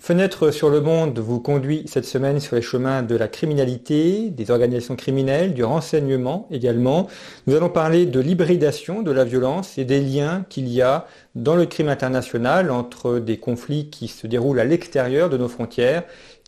[0.00, 4.50] Fenêtre sur le monde vous conduit cette semaine sur les chemins de la criminalité, des
[4.50, 7.06] organisations criminelles, du renseignement également.
[7.46, 11.54] Nous allons parler de l'hybridation de la violence et des liens qu'il y a dans
[11.54, 16.04] le crime international entre des conflits qui se déroulent à l'extérieur de nos frontières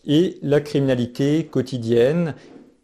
[0.06, 2.34] et la criminalité quotidienne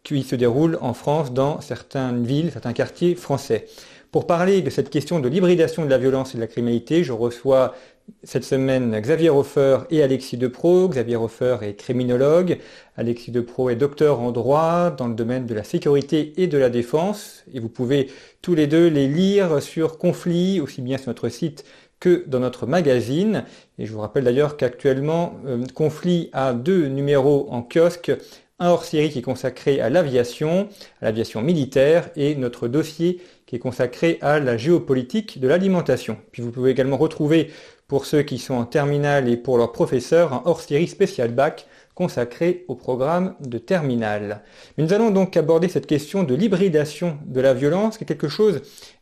[0.04, 3.64] qui se déroule en France dans certaines villes, certains quartiers français.
[4.12, 7.12] Pour parler de cette question de l'hybridation de la violence et de la criminalité, je
[7.12, 7.74] reçois
[8.22, 10.88] cette semaine Xavier Hofer et Alexis Depro.
[10.88, 12.58] Xavier Hofer est criminologue,
[12.96, 16.70] Alexis Depro est docteur en droit dans le domaine de la sécurité et de la
[16.70, 17.44] défense.
[17.52, 18.10] Et vous pouvez
[18.42, 21.64] tous les deux les lire sur Conflit, aussi bien sur notre site
[22.00, 23.44] que dans notre magazine.
[23.78, 28.12] Et je vous rappelle d'ailleurs qu'actuellement, euh, Conflit a deux numéros en kiosque
[28.60, 30.68] un hors-série qui est consacré à l'aviation,
[31.00, 36.18] à l'aviation militaire, et notre dossier qui est consacré à la géopolitique de l'alimentation.
[36.32, 37.50] Puis vous pouvez également retrouver,
[37.88, 42.64] pour ceux qui sont en terminale et pour leurs professeurs, un hors-série spécial bac consacré
[42.68, 44.42] au programme de terminale.
[44.76, 48.28] Mais nous allons donc aborder cette question de l'hybridation de la violence, qui est quelque
[48.28, 48.60] chose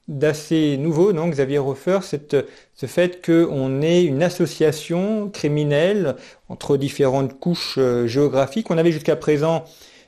[0.08, 6.14] d'assez nouveau, non, Xavier Hofer, ce fait qu'on ait une association criminelle
[6.48, 8.70] entre différentes couches euh, géographiques.
[8.70, 9.64] On avait jusqu'à présent,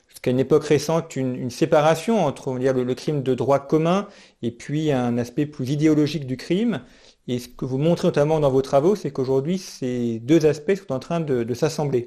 [0.09, 4.07] jusqu'à une époque récente, une, séparation entre le, crime de droit commun
[4.43, 6.81] et puis un aspect plus idéologique du crime.
[7.29, 10.93] Et ce que vous montrez notamment dans vos travaux, c'est qu'aujourd'hui, ces deux aspects sont
[10.93, 12.07] en train de, s'assembler.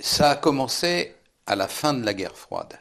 [0.00, 1.14] Ça a commencé
[1.46, 2.78] à la fin de la guerre froide.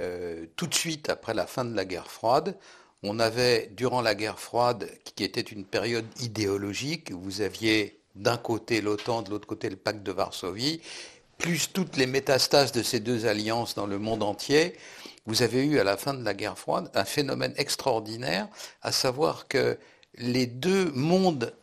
[0.00, 2.56] Euh, tout de suite après la fin de la guerre froide,
[3.02, 8.80] on avait, durant la guerre froide, qui était une période idéologique, vous aviez d'un côté
[8.80, 10.80] l'OTAN, de l'autre côté le pacte de Varsovie,
[11.38, 14.76] plus toutes les métastases de ces deux alliances dans le monde entier,
[15.26, 18.46] vous avez eu à la fin de la guerre froide un phénomène extraordinaire,
[18.80, 19.76] à savoir que
[20.18, 21.54] les deux mondes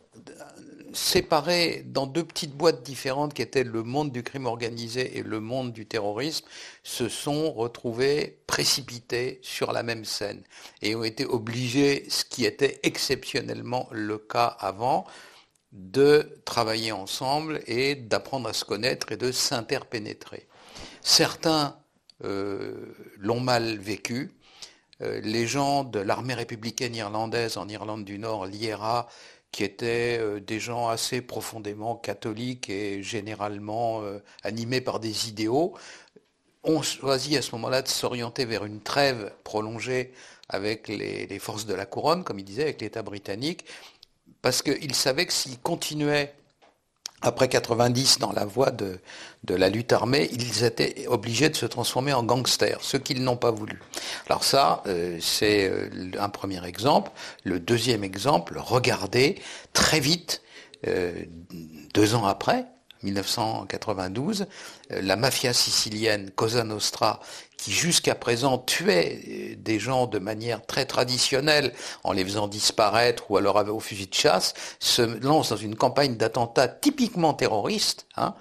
[0.92, 5.40] séparés dans deux petites boîtes différentes qui étaient le monde du crime organisé et le
[5.40, 6.46] monde du terrorisme,
[6.82, 10.42] se sont retrouvés précipités sur la même scène
[10.82, 15.06] et ont été obligés, ce qui était exceptionnellement le cas avant,
[15.72, 20.48] de travailler ensemble et d'apprendre à se connaître et de s'interpénétrer.
[21.00, 21.76] Certains
[22.24, 24.32] euh, l'ont mal vécu.
[25.02, 29.08] Euh, les gens de l'armée républicaine irlandaise en Irlande du Nord, l'IRA,
[29.52, 35.74] qui étaient euh, des gens assez profondément catholiques et généralement euh, animés par des idéaux,
[36.62, 40.12] ont choisi à ce moment-là de s'orienter vers une trêve prolongée
[40.48, 43.64] avec les, forces de la couronne, comme il disait, avec l'État britannique,
[44.42, 46.34] parce qu'ils savaient que s'ils continuaient
[47.22, 48.98] après 90 dans la voie de,
[49.48, 53.50] la lutte armée, ils étaient obligés de se transformer en gangsters, ce qu'ils n'ont pas
[53.50, 53.80] voulu.
[54.28, 55.88] Alors ça, euh, c'est euh,
[56.18, 57.10] un premier exemple.
[57.44, 59.40] Le deuxième exemple, regardez
[59.72, 60.42] très vite,
[60.86, 61.12] euh,
[61.94, 62.66] deux ans après,
[63.02, 64.46] 1992,
[64.90, 67.20] la mafia sicilienne Cosa Nostra
[67.60, 71.72] qui jusqu'à présent tuait euh, des gens de manière très traditionnelle
[72.04, 76.16] en les faisant disparaître ou alors au fusil de chasse, se lance dans une campagne
[76.16, 78.34] d'attentats typiquement terroristes, hein,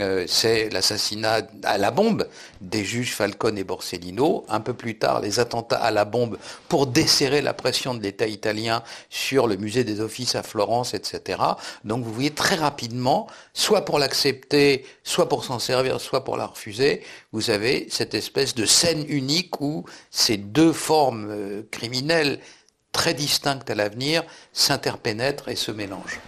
[0.00, 2.28] euh, c'est l'assassinat à la bombe
[2.60, 4.44] des juges Falcone et Borsellino.
[4.48, 6.38] Un peu plus tard, les attentats à la bombe
[6.68, 11.40] pour desserrer la pression de l'État italien sur le musée des offices à Florence, etc.
[11.84, 16.46] Donc vous voyez très rapidement, soit pour l'accepter, soit pour s'en servir, soit pour la
[16.46, 17.02] refuser,
[17.32, 22.40] vous avez cette espèce de scène unique où ces deux formes euh, criminelles
[22.94, 24.22] très distinctes à l'avenir
[24.52, 26.20] s'interpénètrent et se mélangent.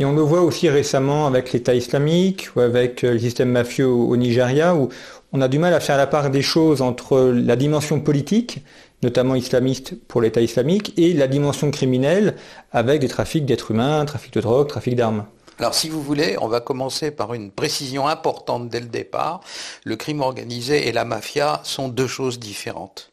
[0.00, 3.86] Et on le voit aussi récemment avec l'État islamique ou avec euh, le système mafieux
[3.86, 4.88] au Nigeria, où
[5.34, 8.64] on a du mal à faire la part des choses entre la dimension politique,
[9.02, 12.36] notamment islamiste pour l'État islamique, et la dimension criminelle
[12.72, 15.26] avec des trafics d'êtres humains, trafic de drogue, trafic d'armes.
[15.58, 19.42] Alors si vous voulez, on va commencer par une précision importante dès le départ.
[19.84, 23.09] Le crime organisé et la mafia sont deux choses différentes.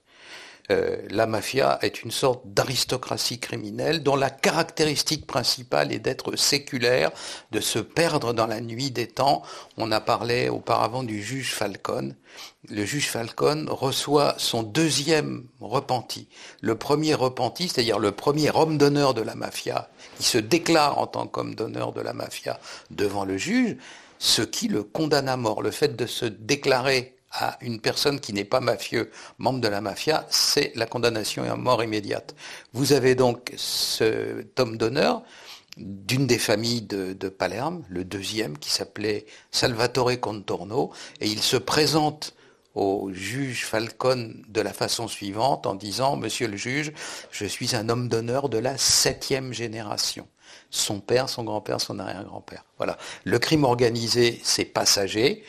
[0.69, 7.12] Euh, la mafia est une sorte d'aristocratie criminelle dont la caractéristique principale est d'être séculaire,
[7.52, 9.44] de se perdre dans la nuit des temps.
[9.78, 12.16] On a parlé auparavant du juge Falcone.
[12.69, 16.28] Le juge Falcone reçoit son deuxième repenti.
[16.62, 19.90] Le premier repenti, c'est-à-dire le premier homme d'honneur de la mafia,
[20.20, 22.60] il se déclare en tant qu'homme d'honneur de la mafia
[22.92, 23.78] devant le juge,
[24.20, 25.62] ce qui le condamne à mort.
[25.62, 29.81] Le fait de se déclarer à une personne qui n'est pas mafieux, membre de la
[29.81, 32.35] mafia, c'est la condamnation à mort immédiate.
[32.74, 35.24] Vous avez donc ce homme d'honneur
[35.77, 40.91] d'une des familles de, de, Palerme, le deuxième, qui s'appelait Salvatore Contorno,
[41.21, 42.33] et il se présente
[42.74, 46.94] au juge Falcone de la façon suivante en disant Monsieur le juge,
[47.31, 50.27] je suis un homme d'honneur de la septième génération.
[50.69, 52.65] Son père, son grand-père, son arrière-grand-père.
[52.77, 52.97] Voilà.
[53.24, 55.44] Le crime organisé, c'est passager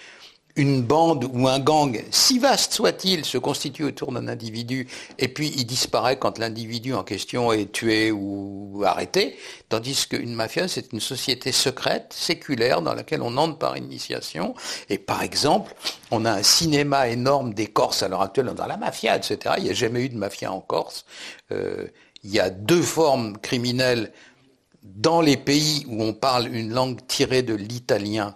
[0.59, 4.89] une bande ou un gang, si vaste soit-il, se constitue autour d'un individu
[5.19, 9.39] et puis il disparaît quand l'individu en question est tué ou arrêté,
[9.69, 14.55] tandis qu'une mafia, c'est une société secrète, séculaire, dans laquelle on entre par initiation.
[14.91, 15.75] Et par exemple,
[16.11, 19.55] on a un cinéma énorme des Corses à l'heure actuelle, dans la mafia, etc.
[19.59, 21.05] Il n'y a jamais eu de mafia en Corse.
[21.53, 21.87] Euh,
[22.25, 24.13] il y a deux formes criminelles
[24.83, 28.35] dans les pays où on parle une langue tirée de l'italien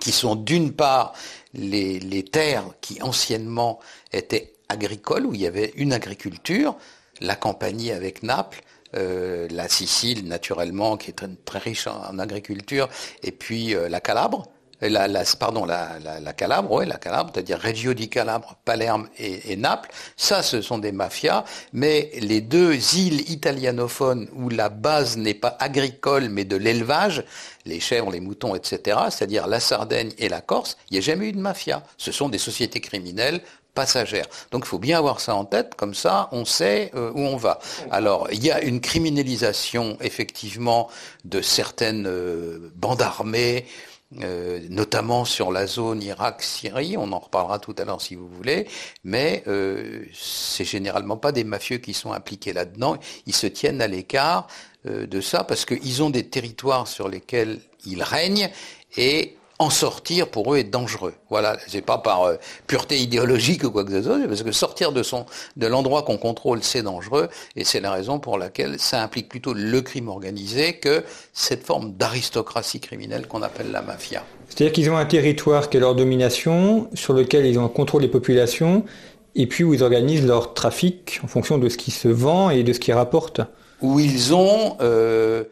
[0.00, 1.12] qui sont d'une part
[1.54, 3.80] les, terres qui anciennement
[4.12, 6.76] étaient agricoles, où il y avait une agriculture,
[7.20, 8.62] la Campanie avec Naples,
[8.94, 12.88] euh, la Sicile naturellement qui est très, très riche en, agriculture,
[13.22, 14.46] et puis euh, la Calabre,
[14.88, 19.56] la, pardon, la, la, la Calabre, la Calabre, c'est-à-dire Reggio di Calabre, Palerme et, et,
[19.56, 25.34] Naples, ça, ce sont des mafias, mais les deux îles italianophones où la base n'est
[25.34, 27.24] pas agricole, mais de l'élevage,
[27.64, 31.28] les chèvres, les moutons, etc., c'est-à-dire la Sardaigne et la Corse, il n'y a jamais
[31.28, 31.82] eu de mafia.
[31.96, 33.40] Ce sont des sociétés criminelles
[33.74, 34.26] passagères.
[34.50, 37.36] Donc il faut bien avoir ça en tête, comme ça on sait euh, où on
[37.36, 37.58] va.
[37.90, 40.88] Alors il y a une criminalisation effectivement
[41.24, 43.66] de certaines euh, bandes armées,
[44.22, 48.68] euh, notamment sur la zone Irak-Syrie, on en reparlera tout à l'heure si vous voulez,
[49.02, 52.96] mais euh, c'est généralement pas des mafieux qui sont impliqués là-dedans,
[53.26, 54.46] ils se tiennent à l'écart
[54.86, 58.50] euh, de ça parce qu'ils ont des territoires sur lesquels ils règnent
[58.96, 61.14] et en sortir pour eux est dangereux.
[61.30, 62.36] Voilà, c'est pas par euh,
[62.66, 66.16] pureté idéologique ou quoi que ce soit, parce que sortir de son de l'endroit qu'on
[66.16, 70.74] contrôle, c'est dangereux, et c'est la raison pour laquelle ça implique plutôt le crime organisé
[70.74, 74.24] que cette forme d'aristocratie criminelle qu'on appelle la mafia.
[74.48, 78.02] C'est-à-dire qu'ils ont un territoire qui est leur domination, sur lequel ils ont un contrôle
[78.02, 78.84] des populations,
[79.36, 82.62] et puis où ils organisent leur trafic en fonction de ce qui se vend et
[82.62, 83.40] de ce qui rapporte.
[83.80, 85.44] Où ils ont euh,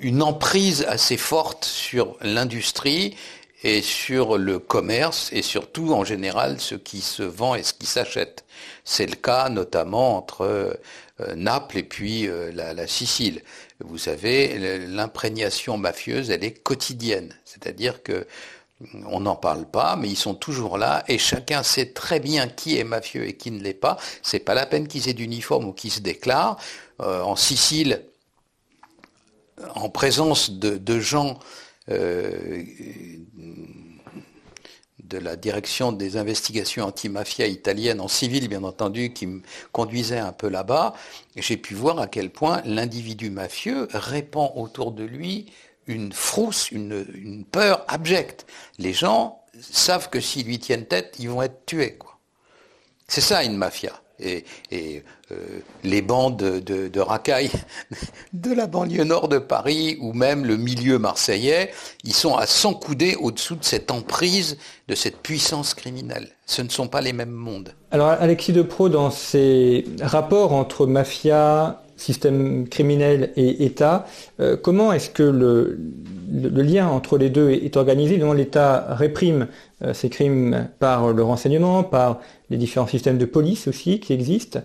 [0.00, 3.14] une emprise assez forte sur l'industrie
[3.62, 7.86] et sur le commerce et surtout en général ce qui se vend et ce qui
[7.86, 8.44] s'achète.
[8.84, 13.42] C'est le cas notamment entre euh, Naples et puis euh, la, Sicile.
[13.80, 18.26] Vous savez, l'imprégnation mafieuse, elle est quotidienne, c'est-à-dire que
[19.06, 22.78] on n'en parle pas, mais ils sont toujours là et chacun sait très bien qui
[22.78, 23.98] est mafieux et qui ne l'est pas.
[24.22, 26.56] C'est pas la peine qu'ils aient d'uniforme ou qu'ils se déclarent.
[27.00, 28.04] Euh, en Sicile,
[29.74, 31.38] en présence de, gens
[35.10, 39.42] de la direction des investigations anti-mafia italienne en civil, bien entendu, qui me
[39.72, 40.94] conduisait un peu là-bas,
[41.36, 45.52] j'ai pu voir à quel point l'individu mafieux répand autour de lui
[45.86, 48.46] une frousse, une, peur abjecte.
[48.78, 51.98] Les gens savent que s'ils lui tiennent tête, ils vont être tués.
[53.08, 54.44] C'est ça une mafia et,
[55.32, 55.34] euh,
[55.84, 57.50] les bandes de, racailles
[58.32, 61.70] de la banlieue nord de Paris ou même le milieu marseillais,
[62.04, 64.58] ils sont à s'encouder au-dessous de cette emprise,
[64.88, 66.28] de cette puissance criminelle.
[66.46, 67.74] Ce ne sont pas les mêmes mondes.
[67.90, 74.06] Alors Alexis Depro, dans ses rapports entre mafia, système criminel et État,
[74.40, 75.78] euh, comment est-ce que le,
[76.62, 78.16] lien entre les deux est, organisé?
[78.34, 79.48] l'État réprime
[79.84, 84.60] euh, ces crimes par le renseignement, par les différents systèmes de police aussi qui existent.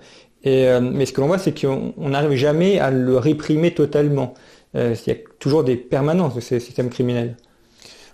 [0.45, 4.33] Euh, mais ce que l'on voit, c'est qu'on n'arrive jamais à le réprimer totalement.
[4.75, 7.37] Euh, il y a toujours des permanences de ces systèmes criminels.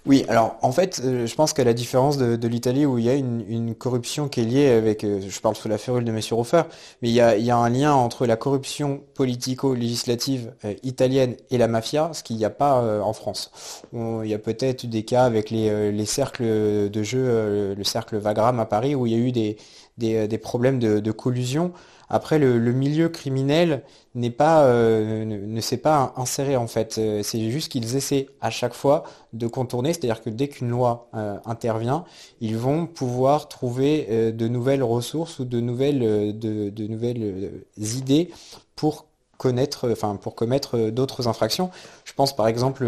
[0.08, 3.10] Oui, alors en fait, euh, je pense qu'à la différence de, l'Italie où il y
[3.10, 6.34] a une, corruption qui est liée avec, euh, je parle sous la férule de Monsieur
[6.34, 6.64] Roffer,
[7.02, 12.10] mais il y, a, un lien entre la corruption politico-législative euh, italienne et la mafia,
[12.14, 13.52] ce qu'il n'y a pas en France.
[13.94, 18.60] Il y a peut-être des cas avec les, les cercles de jeu, le cercle Vagram
[18.60, 21.74] à Paris, où il y a eu des, problèmes de collusion
[22.14, 23.84] Après, le, milieu criminel
[24.16, 26.98] n'est pas, euh, ne, s'est pas inséré en fait.
[26.98, 31.08] Euh, c'est juste qu'ils essaient à chaque fois de contourner, c'est-à-dire que dès qu'une loi
[31.16, 32.04] euh, intervient,
[32.42, 38.30] ils vont pouvoir trouver de nouvelles ressources ou de nouvelles, de, nouvelles idées
[38.76, 39.06] pour
[39.38, 41.72] connaître, enfin pour commettre d'autres infractions.
[42.04, 42.86] Je pense par exemple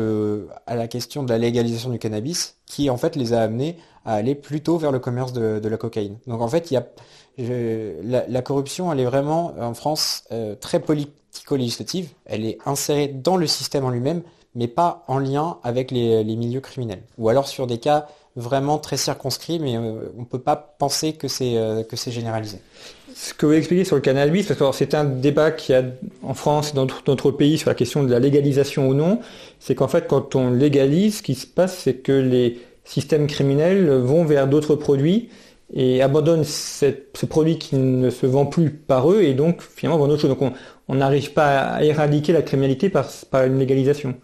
[0.67, 4.15] à la question de la légalisation du cannabis, qui en fait les a amenés à
[4.15, 6.17] aller plutôt vers le commerce de, de la cocaïne.
[6.27, 6.85] Donc en fait, il y a
[7.37, 12.09] la, corruption, elle est vraiment en France euh, très politico-législative.
[12.25, 14.21] Elle est insérée dans le système en lui-même,
[14.55, 17.01] mais pas en lien avec les, milieux criminels.
[17.17, 21.13] Ou alors sur des cas vraiment très circonscrits, mais euh, on ne peut pas penser
[21.13, 22.57] que c'est euh, que c'est généralisé.
[23.15, 25.83] Ce que vous expliquez sur le cannabis, parce que c'est un débat qu'il y a
[26.23, 29.19] en France et dans d'autres pays sur la question de la légalisation ou non,
[29.59, 33.91] c'est qu'en fait quand on légalise, ce qui se passe, c'est que les systèmes criminels
[33.91, 35.29] vont vers d'autres produits
[35.73, 40.11] et abandonnent ce produit qui ne se vend plus par eux et donc finalement vendent
[40.11, 40.37] autre chose.
[40.37, 40.53] Donc
[40.87, 43.05] on n'arrive pas à éradiquer la criminalité par,
[43.45, 44.15] une légalisation.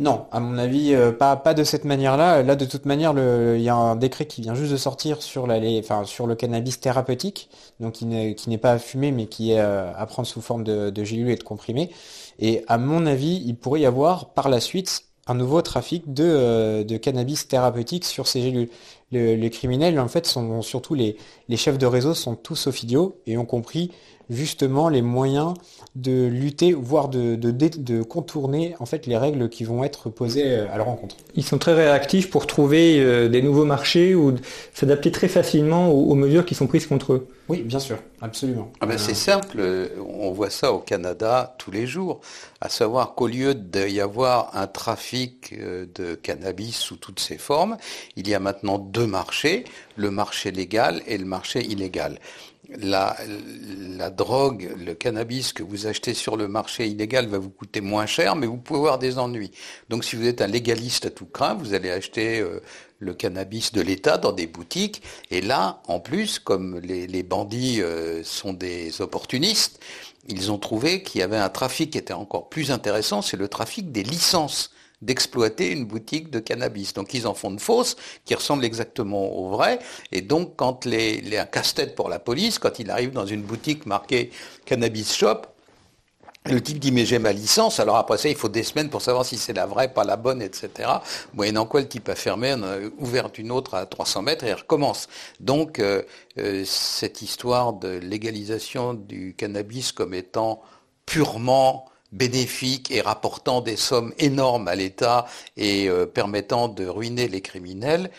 [0.00, 2.44] Non, à mon avis, euh, pas, de cette manière-là.
[2.44, 3.14] Là, de toute manière,
[3.56, 7.50] il y a un décret qui vient juste de sortir sur, le cannabis thérapeutique,
[7.80, 10.90] donc qui n'est pas à fumer, mais qui est euh, à prendre sous forme de,
[10.90, 11.90] de et de comprimés.
[12.38, 16.24] Et à mon avis, il pourrait y avoir par la suite un nouveau trafic de,
[16.24, 18.68] euh, de cannabis thérapeutique sur ces gélules.
[19.10, 21.16] Les criminels, en fait, sont surtout les,
[21.48, 23.90] les chefs de réseau sont tous ophidiaux et ont compris
[24.30, 25.54] justement les moyens
[25.94, 30.72] de lutter, voire de, de, contourner en fait les règles qui vont être posées euh,
[30.72, 31.16] à leur encontre.
[31.34, 34.34] Ils sont très réactifs pour trouver euh, des nouveaux marchés ou
[34.74, 37.28] s'adapter très facilement aux, mesures qui sont prises contre eux.
[37.48, 38.70] Oui, bien sûr, absolument.
[38.80, 39.62] Ah ben c'est simple,
[40.06, 42.20] on voit ça au Canada tous les jours,
[42.60, 47.76] à savoir qu'au lieu d'y avoir un trafic euh, de cannabis sous toutes ses formes,
[48.16, 49.64] il y a maintenant deux marchés,
[49.96, 52.18] le marché légal et le marché illégal
[52.76, 53.16] la,
[54.10, 58.36] drogue, le cannabis que vous achetez sur le marché illégal va vous coûter moins cher,
[58.36, 59.50] mais vous pouvez avoir des ennuis.
[59.88, 62.60] Donc si vous êtes un légaliste à tout craint, vous allez acheter euh,
[62.98, 65.02] le cannabis de l'État dans des boutiques.
[65.30, 69.80] Et là, en plus, comme les, les bandits euh, sont des opportunistes,
[70.28, 73.48] ils ont trouvé qu'il y avait un trafic qui était encore plus intéressant, c'est le
[73.48, 74.72] trafic des licences
[75.02, 76.92] d'exploiter une boutique de cannabis.
[76.92, 79.78] Donc ils en font de fausses qui ressemblent exactement aux vraies.
[80.12, 83.42] Et donc quand les, les un casse-tête pour la police, quand il arrive dans une
[83.42, 84.30] boutique marquée
[84.64, 85.42] Cannabis Shop,
[86.46, 89.02] le type dit mais j'ai ma licence, alors après ça il faut des semaines pour
[89.02, 90.88] savoir si c'est la vraie, pas la bonne, etc.
[91.34, 94.54] Moyennant quoi le type a fermé, on a ouvert une autre à 300 mètres et
[94.54, 95.08] recommence.
[95.40, 96.02] Donc euh,
[96.38, 100.62] euh, cette histoire de légalisation du cannabis comme étant
[101.06, 107.40] purement bénéfique et rapportant des sommes énormes à l'État et euh, permettant de ruiner les
[107.40, 108.10] criminels,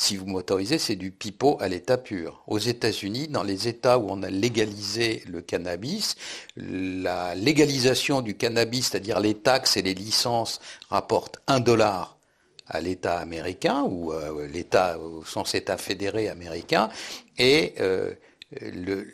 [0.00, 2.44] si vous m'autorisez, c'est du pipeau à l'état pur.
[2.46, 6.14] Aux États-Unis, dans les États où on a légalisé le cannabis,
[6.56, 12.16] la légalisation du cannabis, c'est-à-dire les taxes et les licences, rapporte un dollar
[12.68, 16.90] à l'État américain ou euh, l'État au sens État fédéré américain
[17.36, 18.12] et euh,
[18.60, 19.08] le,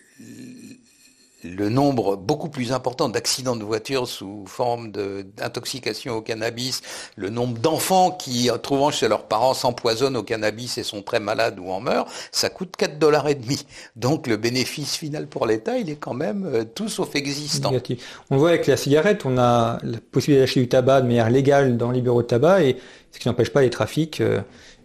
[1.45, 6.81] le nombre beaucoup plus important d'accidents de voiture sous forme d'intoxication au cannabis,
[7.17, 11.59] le nombre d'enfants qui, trouvant chez leurs parents, s'empoisonnent au cannabis et sont très malades
[11.61, 13.67] ou en meurent, ça coûte 4 dollars et demi.
[13.97, 17.73] Donc le bénéfice final pour l'État, il est quand même euh, tout sauf existant.
[18.31, 21.77] On voit avec la cigarette, on a la possibilité d'acheter du tabac de manière légale
[21.77, 22.77] dans les bureaux de tabac et
[23.13, 24.21] ce qui n'empêche pas les trafics.
[24.21, 24.41] Euh,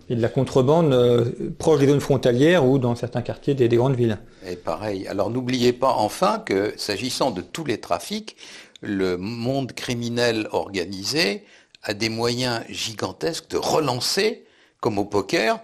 [0.09, 3.95] et de la contrebande euh, proche des zones frontalières ou dans certains quartiers des, grandes
[3.95, 4.17] villes.
[4.47, 5.07] Et pareil.
[5.07, 8.35] Alors n'oubliez pas enfin que s'agissant de tous les trafics,
[8.81, 11.43] le monde criminel organisé
[11.83, 14.45] a des moyens gigantesques de relancer,
[14.79, 15.59] comme au poker.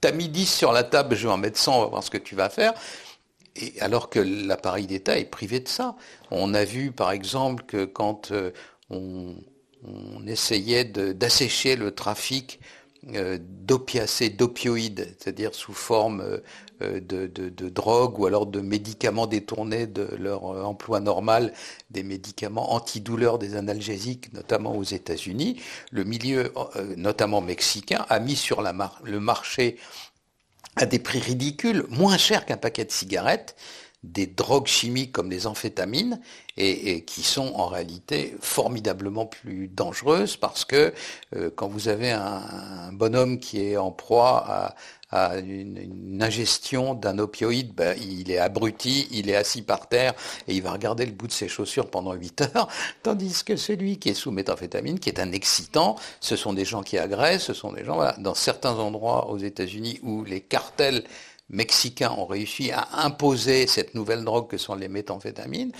[0.00, 2.10] T'as mis 10 sur la table, je vais en mettre 100, on va voir ce
[2.10, 2.74] que tu vas faire.
[3.56, 5.94] Et alors que l'appareil d'État est privé de ça.
[6.30, 8.50] On a vu par exemple que quand euh,
[8.90, 9.36] on,
[10.26, 12.58] essayait d'assécher le trafic
[13.06, 16.40] d'opiacés, d'opioïdes, c'est-à-dire sous forme
[16.82, 21.52] euh, de, de, drogue ou alors de médicaments détournés de leur euh, emploi normal,
[21.90, 25.60] des médicaments antidouleurs, des analgésiques, notamment aux États-Unis.
[25.90, 26.52] Le milieu,
[26.96, 29.78] notamment mexicain, a mis sur le marché
[30.76, 33.54] à des prix ridicules, moins cher qu'un paquet de cigarettes,
[34.04, 36.20] des drogues chimiques comme les amphétamines
[36.56, 40.92] et, qui sont en réalité formidablement plus dangereuses parce que
[41.34, 44.74] euh, quand vous avez un, bonhomme qui est en proie
[45.10, 50.12] à, une, ingestion d'un opioïde, ben, il est abruti, il est assis par terre
[50.48, 52.68] et il va regarder le bout de ses chaussures pendant 8 heures,
[53.02, 56.82] tandis que celui qui est sous méthamphétamine, qui est un excitant, ce sont des gens
[56.82, 61.04] qui agressent, ce sont des gens, voilà, dans certains endroits aux États-Unis où les cartels
[61.50, 65.72] Mexicains ont réussi à imposer cette nouvelle drogue que sont les méthamphétamines,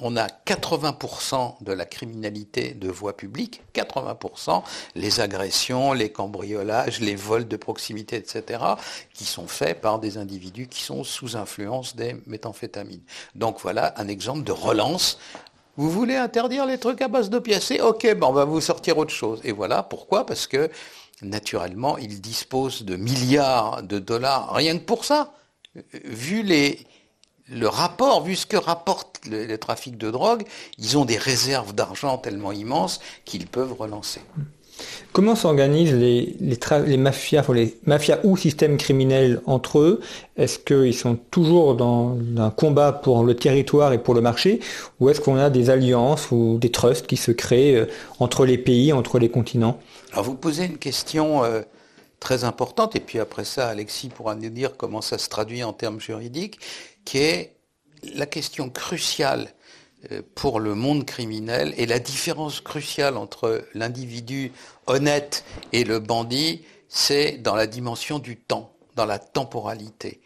[0.00, 4.62] on a 80% de la criminalité de voie publique, 80%,
[4.94, 8.62] les agressions, les cambriolages, les vols de proximité, etc.,
[9.14, 13.00] qui sont faits par des individus qui sont sous influence des méthamphétamines.
[13.34, 15.18] Donc voilà un exemple de relance.
[15.78, 19.12] Vous voulez interdire les trucs à base d'opiacés Ok, ben on va vous sortir autre
[19.12, 19.40] chose.
[19.44, 20.26] Et voilà pourquoi?
[20.26, 20.70] Parce que
[21.22, 25.32] naturellement, ils disposent de milliards de dollars rien que pour ça.
[26.04, 26.44] Vu
[27.48, 30.44] le rapport, vu ce que rapporte le, trafic de drogue,
[30.78, 34.20] ils ont des réserves d'argent tellement immenses qu'ils peuvent relancer.
[35.12, 40.00] Comment s'organisent les, les, mafias, les mafias ou systèmes criminels entre eux?
[40.36, 44.60] Est-ce qu'ils sont toujours dans un combat pour le territoire et pour le marché?
[45.00, 47.86] Ou est-ce qu'on a des alliances ou des trusts qui se créent euh,
[48.20, 49.80] entre les pays, entre les continents?
[50.16, 51.60] Alors vous posez une question euh,
[52.20, 55.74] très importante, et puis après ça, Alexis pourra nous dire comment ça se traduit en
[55.74, 56.58] termes juridiques
[57.04, 57.56] qui est
[58.14, 59.52] la question cruciale
[60.10, 64.52] euh, pour le monde criminel et la différence cruciale entre l'individu
[64.86, 70.22] honnête et le bandit, c'est dans la dimension du temps, dans la temporalité.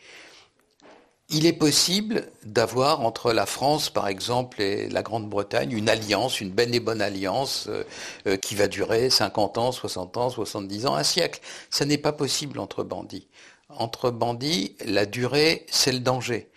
[1.33, 6.51] Il est possible d'avoir entre la France, par exemple, et la Grande-Bretagne une alliance, une
[6.51, 7.85] belle et bonne alliance euh,
[8.27, 11.41] euh, qui va durer 50 ans, 60 ans, 70 ans, un siècle.
[11.71, 13.29] Ça n'est pas possible entre bandits.
[13.69, 16.49] Entre bandits, la durée, c'est le danger.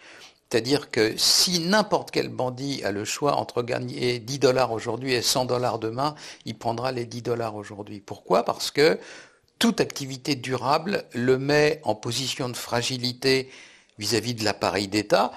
[0.49, 5.21] C'est-à-dire que si n'importe quel bandit a le choix entre gagner 10 dollars aujourd'hui et
[5.21, 6.15] 100 dollars demain,
[6.45, 7.99] il prendra les 10 dollars aujourd'hui.
[7.99, 8.43] Pourquoi?
[8.43, 8.99] Parce que
[9.59, 13.49] toute activité durable le met en position de fragilité
[13.97, 15.31] vis-à-vis de l'appareil d'État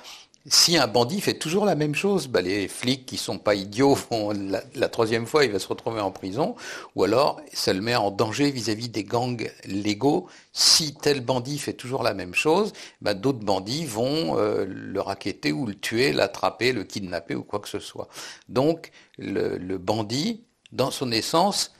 [0.48, 3.94] si un bandit fait toujours la même chose, bah, les flics qui sont pas idiots
[4.10, 4.32] vont
[4.74, 6.54] la, troisième fois, il va se retrouver en prison,
[6.94, 10.28] ou alors ça le met en danger vis-à-vis des gangs légaux.
[10.52, 15.52] Si tel bandit fait toujours la même chose, bah, d'autres bandits vont euh, le raqueter
[15.52, 18.08] ou le tuer, l'attraper, le kidnapper ou quoi que ce soit.
[18.48, 21.72] Donc le bandit, dans son essence,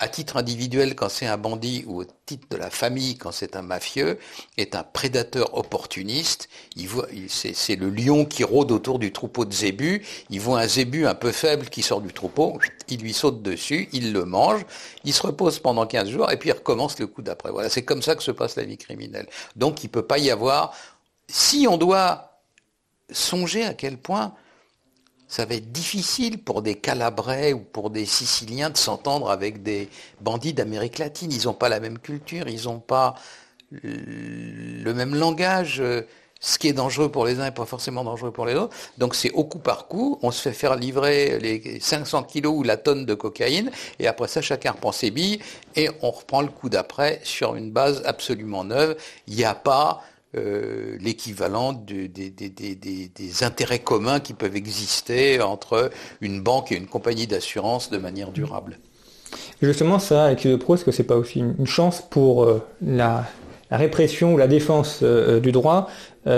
[0.00, 3.54] à titre individuel quand c'est un bandit ou au titre de la famille quand c'est
[3.54, 4.18] un mafieux,
[4.56, 6.48] est un prédateur opportuniste.
[7.28, 10.02] C'est, le lion qui rôde autour du troupeau de zébus.
[10.30, 13.88] Il voit un zébu un peu faible qui sort du troupeau, il lui saute dessus,
[13.92, 14.64] il le mange,
[15.04, 17.50] il se repose pendant 15 jours et puis il recommence le coup d'après.
[17.50, 19.26] Voilà, c'est comme ça que se passe la vie criminelle.
[19.56, 20.74] Donc il peut pas y avoir,
[21.28, 22.40] si on doit
[23.12, 24.34] songer à quel point
[25.30, 29.88] ça va être difficile pour des Calabrais ou pour des Siciliens de s'entendre avec des
[30.20, 31.30] bandits d'Amérique latine.
[31.30, 33.14] Ils n'ont pas la même culture, ils n'ont pas
[33.70, 35.80] le même langage.
[36.40, 38.74] Ce qui est dangereux pour les uns n'est pas forcément dangereux pour les autres.
[38.98, 42.64] Donc c'est au coup par coup, on se fait faire livrer les 500 kilos ou
[42.64, 45.38] la tonne de cocaïne, et après ça, chacun reprend ses billes,
[45.76, 48.96] et on reprend le coup d'après sur une base absolument neuve.
[49.28, 50.02] Il n'y a pas
[50.36, 55.90] euh, l'équivalent des, intérêts communs qui peuvent exister entre
[56.20, 58.78] une banque et une compagnie d'assurance de manière durable.
[59.60, 63.26] Justement, ça, avec le pro, est-ce que c'est pas aussi une chance pour euh, la,
[63.72, 65.88] répression ou la défense euh, du droit,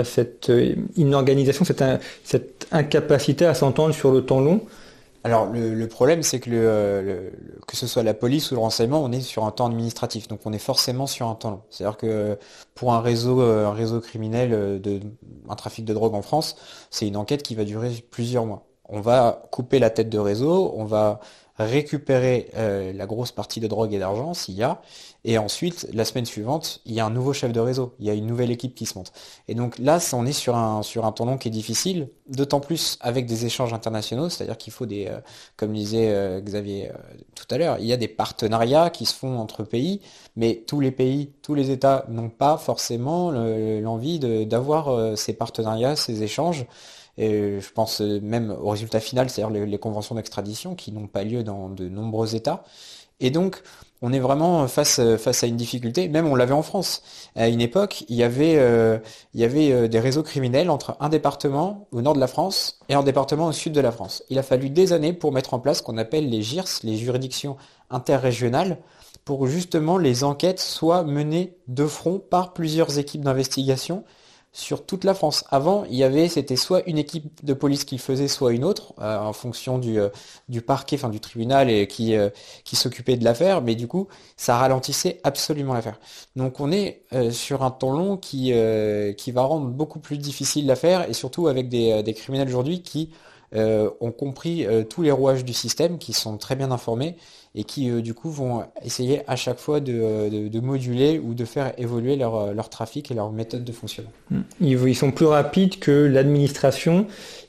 [0.03, 0.51] cette
[0.95, 1.83] inorganisation, cette,
[2.23, 4.61] cette incapacité à s'entendre sur le temps long
[5.23, 7.31] alors le, problème, c'est que le,
[7.65, 10.41] que ce soit la police ou le renseignement, on est sur un temps administratif, donc
[10.45, 11.61] on est forcément sur un temps long.
[11.69, 12.37] C'est-à-dire que
[12.75, 14.99] pour un réseau, euh, criminel euh,
[15.47, 16.57] un trafic de drogue en France,
[16.89, 18.65] c'est une enquête qui va durer plusieurs mois.
[18.89, 21.21] On va couper la tête de réseau, on va
[21.57, 24.81] récupérer euh, la grosse partie de drogue et d'argent s'il y a,
[25.25, 28.09] et ensuite, la semaine suivante, il y a un nouveau chef de réseau, il y
[28.09, 29.13] a une nouvelle équipe qui se monte.
[29.47, 32.97] Et donc là, on est sur un, sur un temps qui est difficile, d'autant plus
[32.99, 35.19] avec des échanges internationaux, c'est-à-dire qu'il faut des, euh,
[35.55, 36.93] comme disait euh, Xavier euh,
[37.35, 40.01] tout à l'heure, il y a des partenariats qui se font entre pays,
[40.35, 46.23] mais tous les pays, tous les États n'ont pas forcément l'envie d'avoir ces partenariats, ces
[46.23, 46.65] échanges.
[47.17, 51.43] Et je pense même au résultat final, c'est-à-dire les conventions d'extradition qui n'ont pas lieu
[51.43, 52.63] dans de nombreux États.
[53.19, 53.61] Et donc,
[54.03, 56.09] on est vraiment face, à une difficulté.
[56.09, 57.01] Même on l'avait en France.
[57.37, 58.99] À une époque, il y avait, euh,
[59.33, 62.79] il y avait euh, des réseaux criminels entre un département au nord de la France
[62.89, 64.21] et un département au sud de la France.
[64.29, 66.97] Il a fallu des années pour mettre en place ce qu'on appelle les GIRS, les
[66.97, 67.55] juridictions
[67.89, 68.79] interrégionales,
[69.23, 74.03] pour justement les enquêtes soient menées de front par plusieurs équipes d'investigation
[74.53, 75.43] sur toute la France.
[75.49, 78.63] Avant, il y avait, c'était soit une équipe de police qui le faisait, soit une
[78.63, 80.09] autre, euh, en fonction du, euh,
[80.47, 82.29] du parquet, enfin du tribunal, et qui, euh,
[82.63, 83.63] qui s'occupait de l'affaire.
[83.63, 85.99] Mais du coup, ça ralentissait absolument l'affaire.
[86.35, 88.53] Donc, on est sur un temps long qui,
[89.17, 93.11] qui va rendre beaucoup plus difficile l'affaire, et surtout avec des, des criminels aujourd'hui qui
[93.55, 97.15] ont compris tous les rouages du système, qui sont très bien informés
[97.55, 102.15] et qui du coup vont essayer à chaque fois de, moduler ou de faire évoluer
[102.15, 104.11] leur, trafic et leur méthode de fonctionnement.
[104.31, 104.39] Mmh.
[104.61, 107.05] Ils, sont plus rapides que l'administration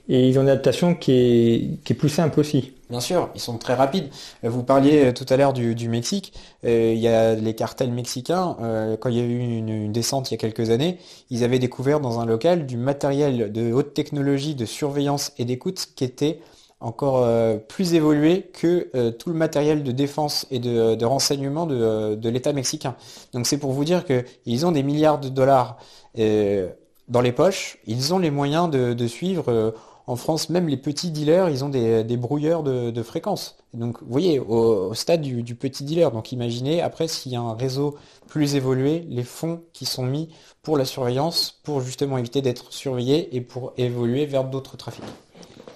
[0.08, 2.72] et ils ont une adaptation qui est plus simple aussi.
[2.94, 4.08] Bien sûr, ils sont très rapides.
[4.44, 6.32] Vous parliez tout à l'heure du, Mexique.
[6.64, 8.56] Euh, il y a les cartels mexicains.
[8.60, 11.58] Euh, quand il y a eu une, descente il y a quelques années, ils avaient
[11.58, 16.38] découvert dans un local du matériel de haute technologie de surveillance et d'écoute qui était
[16.78, 22.52] encore euh, plus évolué que tout le matériel de défense et de, renseignement de, l'État
[22.52, 22.94] mexicain.
[23.32, 25.78] Donc c'est pour vous dire qu'ils ont des milliards de dollars
[26.16, 27.78] dans les poches.
[27.88, 29.74] Ils ont les moyens de, suivre
[30.06, 33.56] en France, même les petits dealers, ils ont des, brouilleurs de, fréquences.
[33.72, 36.10] Donc, vous voyez, au, stade du, petit dealer.
[36.10, 37.96] Donc, imaginez après s'il y a un réseau
[38.28, 40.28] plus évolué, les fonds qui sont mis
[40.62, 45.04] pour la surveillance, pour justement éviter d'être surveillé et pour évoluer vers d'autres trafics.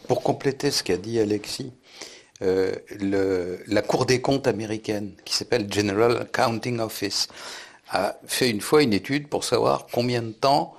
[0.07, 1.73] Pour compléter ce qu'a dit Alexis,
[2.43, 2.73] euh,
[3.67, 7.29] la Cour des comptes américaine, qui s'appelle General Accounting Office,
[7.91, 10.75] a fait une fois une étude pour savoir combien de temps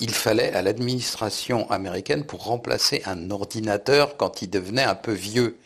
[0.00, 5.58] il fallait à l'administration américaine pour remplacer un ordinateur quand il devenait un peu vieux.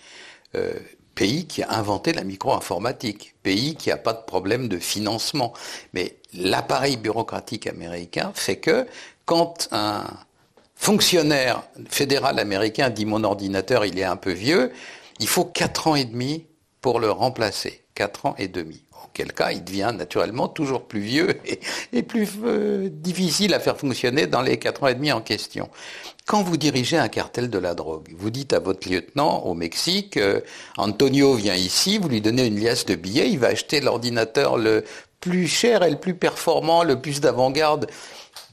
[0.55, 0.73] Euh,
[1.19, 5.53] pays qui a inventé la micro-informatique, pays qui n'a pas de problème de financement.
[5.93, 8.87] Mais l'appareil bureaucratique américain fait que
[9.25, 10.05] quand un
[10.77, 14.73] fonctionnaire fédéral américain dit mon ordinateur il est un peu vieux,
[15.19, 16.47] il faut quatre ans et demi
[16.81, 17.83] pour le remplacer.
[17.95, 21.39] Quatre ans et demi quel cas il devient naturellement toujours plus vieux
[21.93, 25.69] et, plus euh, difficile à faire fonctionner dans les quatre ans et demi en question.
[26.27, 30.17] Quand vous dirigez un cartel de la drogue, vous dites à votre lieutenant au Mexique,
[30.17, 30.41] euh,
[30.77, 34.85] Antonio vient ici, vous lui donnez une liasse de billets, il va acheter l'ordinateur le
[35.21, 37.89] plus cher et le plus performant, le plus d'avant-garde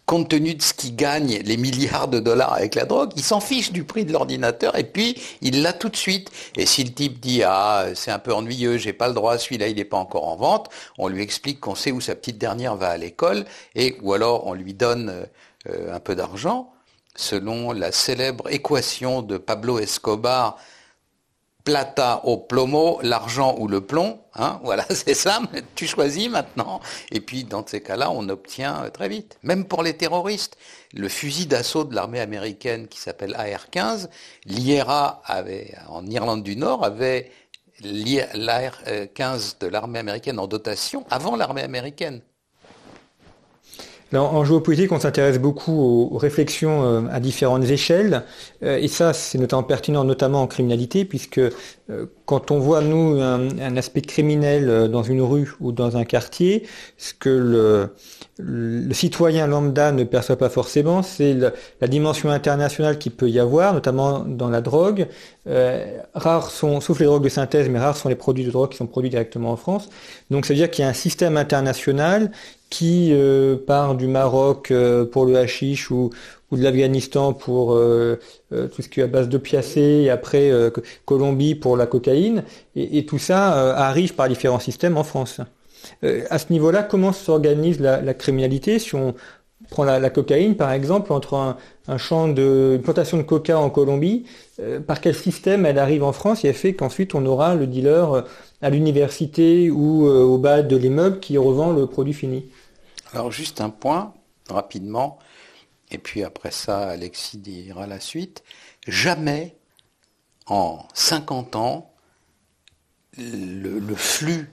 [0.05, 3.39] compte tenu de ce qu'il gagne, les milliards de dollars avec la drogue, il s'en
[3.39, 6.29] fiche du prix de l'ordinateur et puis il l'a tout de suite.
[6.57, 9.67] Et si le type dit ah c'est un peu ennuyeux, j'ai pas le droit, celui-là
[9.67, 12.75] il n'est pas encore en vente, on lui explique qu'on sait où sa petite dernière
[12.75, 15.25] va à l'école et ou alors on lui donne
[15.69, 16.71] euh, un peu d'argent
[17.15, 20.57] selon la célèbre équation de Pablo Escobar
[21.65, 24.19] plata au plomo, l'argent ou le plomb.
[24.36, 25.41] Hein, voilà, c'est ça.
[25.75, 26.80] Tu choisis maintenant.
[27.12, 29.38] Et puis, dans ces cas-là, on obtient euh, très vite.
[29.43, 30.58] Même pour les terroristes,
[30.93, 34.08] le fusil d'assaut de l'armée américaine qui s'appelle AR-15,
[34.45, 37.32] l'IRA avait, en Irlande du Nord, avait
[37.82, 42.21] l'AR-15 de l'armée américaine en dotation avant l'armée américaine
[44.13, 45.73] en géopolitique, on s'intéresse beaucoup
[46.11, 48.23] aux, réflexions euh, à différentes échelles,
[48.63, 53.19] euh, et ça, c'est notamment pertinent, notamment en criminalité, puisque euh, quand on voit, nous,
[53.19, 56.65] un, aspect criminel dans une rue ou dans un quartier,
[56.97, 57.89] ce que le,
[58.37, 63.73] le citoyen lambda ne perçoit pas forcément, c'est la dimension internationale qu'il peut y avoir,
[63.73, 65.07] notamment dans la drogue.
[66.15, 68.77] rares sont, sauf les drogues de synthèse, mais rares sont les produits de drogue qui
[68.77, 69.89] sont produits directement en France.
[70.31, 72.31] Donc, ça veut dire qu'il y a un système international
[72.69, 76.10] qui euh, part du Maroc euh, pour le hashish ou,
[76.51, 78.17] ou de l'Afghanistan pour euh,
[78.51, 80.51] tout ce qui est à base de piacé, et après
[81.06, 82.43] Colombie pour la cocaïne,
[82.75, 85.41] et, tout ça arrive par différents systèmes en France.
[86.04, 88.80] à ce niveau-là, comment s'organise la, criminalité?
[88.80, 89.15] Si on
[89.69, 91.58] prend la, cocaïne par exemple entre un,
[91.97, 94.25] champ de une plantation de coca en Colombie,
[94.87, 98.23] par quel système elle arrive en France et elle fait qu'ensuite on aura le dealer
[98.61, 102.45] à l'université ou au bas de l'immeuble qui revend le produit fini.
[103.13, 104.13] Alors juste un point,
[104.49, 105.19] rapidement,
[105.91, 108.43] et puis après ça, Alexis dira la suite.
[108.87, 109.55] Jamais
[110.47, 111.91] en 50 ans,
[113.17, 114.51] le, flux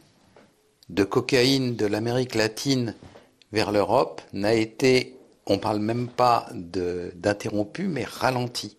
[0.88, 2.94] de cocaïne de l'Amérique latine
[3.52, 5.16] vers l'Europe n'a été,
[5.46, 8.76] on ne parle même pas d'interrompu, mais ralenti.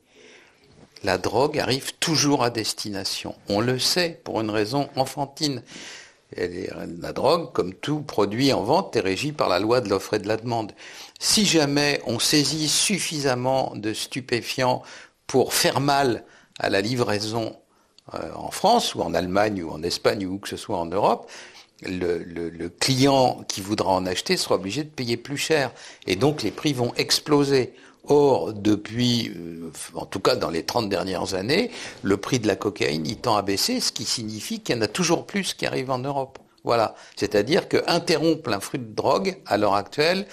[1.03, 3.35] La drogue arrive toujours à destination.
[3.49, 5.61] On le sait pour une raison enfantine
[6.37, 10.19] la drogue, comme tout produit en vente, est régie par la loi de l'offre et
[10.19, 10.73] de la demande.
[11.19, 14.83] Si jamais on saisit suffisamment de stupéfiants
[15.27, 16.23] pour faire mal
[16.59, 17.55] à la livraison
[18.13, 21.29] euh, en France ou en Allemagne ou en Espagne ou que ce soit en Europe,
[21.87, 25.71] le, client qui voudra en acheter sera obligé de payer plus cher.
[26.07, 27.73] Et donc les prix vont exploser.
[28.05, 32.57] Or, depuis, euh, en tout cas dans les 30 dernières années, le prix de la
[32.57, 35.65] cocaïne il tend à baisser, ce qui signifie qu'il y en a toujours plus qui
[35.65, 36.37] arrivent en Europe.
[36.65, 36.95] Voilà.
[37.15, 40.25] C'est-à-dire qu'interrompre un fruit de drogue, à l'heure actuelle,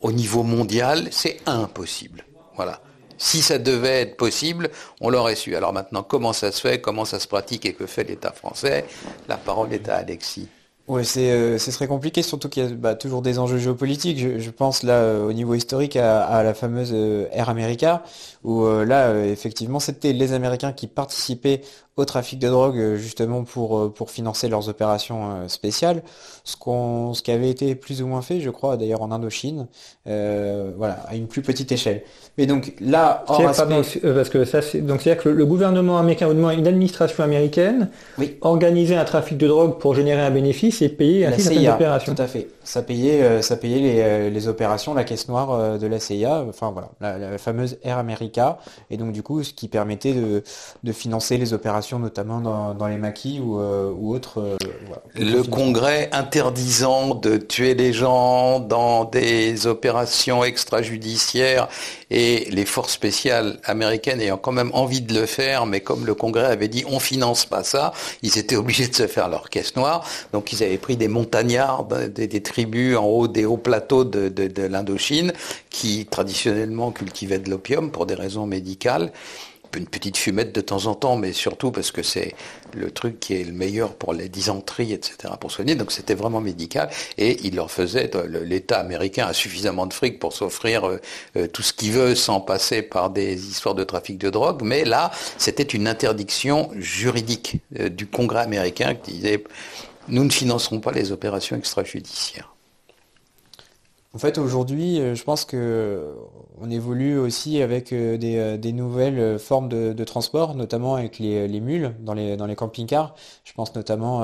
[0.00, 2.24] au niveau mondial, c'est impossible.
[2.56, 2.80] Voilà.
[3.18, 4.70] Si ça devait être possible,
[5.00, 5.56] on l'aurait su.
[5.56, 7.64] Alors maintenant, comment ça se fait, comment ça se pratique?
[7.64, 8.84] Et que fait l'État français?
[9.28, 10.48] La parole est à Alexis.
[10.88, 14.18] Oui, c'est ce serait compliqué, surtout qu'il y a bah, toujours des enjeux géopolitiques.
[14.18, 16.94] Je, pense là au niveau historique à, la fameuse
[17.32, 18.04] Air America,
[18.44, 21.62] où là effectivement c'était les Américains qui participaient
[21.96, 26.02] au trafic de drogue euh, justement pour, euh, pour financer leurs opérations euh, spéciales,
[26.44, 29.66] ce, qu'on, ce qui avait été plus ou moins fait, je crois, d'ailleurs en Indochine,
[30.04, 32.02] voilà, à une plus petite échelle.
[32.38, 36.40] Mais donc là, parce que ça, c'est, donc c'est-à-dire que le, gouvernement américain, ou du
[36.40, 38.36] moins une administration américaine, oui.
[38.42, 42.14] organisait un trafic de drogue pour générer un bénéfice et payer ainsi certaines opérations.
[42.14, 42.48] Tout à fait.
[42.62, 47.18] Ça payait, ça payait les, les opérations, la caisse noire de la CIA, enfin voilà,
[47.18, 48.58] la, fameuse Air America,
[48.90, 50.42] et donc du coup, ce qui permettait de,
[50.84, 54.40] de financer les opérations notamment dans, les maquis ou, euh, autres.
[54.40, 54.56] Euh,
[55.14, 61.68] le Congrès interdisant de tuer les gens dans des opérations extrajudiciaires
[62.10, 66.14] et les forces spéciales américaines ayant quand même envie de le faire, mais comme le
[66.14, 69.76] Congrès avait dit on finance pas ça, ils étaient obligés de se faire leur caisse
[69.76, 70.04] noire.
[70.32, 74.62] Donc ils avaient pris des montagnards, des, tribus en haut des hauts plateaux de, de
[74.62, 75.32] l'Indochine
[75.70, 79.12] qui traditionnellement cultivaient de l'opium pour des raisons médicales
[79.74, 82.34] une petite fumette de temps en temps, mais surtout parce que c'est
[82.74, 85.74] le truc qui est le meilleur pour les dysenteries, etc., pour soigner.
[85.74, 86.90] Donc c'était vraiment médical.
[87.18, 91.00] Et il leur faisait, l'État américain a suffisamment de fric pour s'offrir euh,
[91.36, 94.62] euh, tout ce qu'il veut sans passer par des histoires de trafic de drogue.
[94.62, 99.44] Mais là, c'était une interdiction juridique euh, du Congrès américain qui disait,
[100.08, 102.55] nous ne financerons pas les opérations extrajudiciaires.
[104.16, 106.14] En fait, aujourd'hui, euh, je pense que euh,
[106.58, 108.16] on évolue aussi avec euh,
[108.56, 113.14] des, nouvelles formes de, transport, notamment avec les, mules dans les, dans les camping-cars.
[113.44, 114.22] Je pense notamment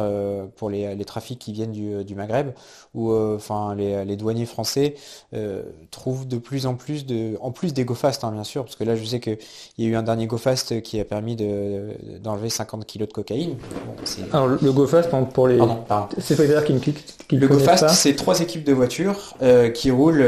[0.57, 2.52] pour les, trafics qui viennent du, Maghreb,
[2.94, 4.94] où enfin les, douaniers français
[5.90, 8.85] trouvent de plus en plus de, en plus des GoFast, hein, bien sûr, parce que
[8.85, 9.38] là, je sais qu'il
[9.78, 13.57] y a eu un dernier GoFast qui a permis d'enlever 50 kg de cocaïne.
[14.33, 15.59] Alors le GoFast, pour les,
[16.18, 16.81] c'est dire qu'il
[17.38, 19.35] Le GoFast, c'est trois équipes de voitures
[19.74, 20.24] qui qui roule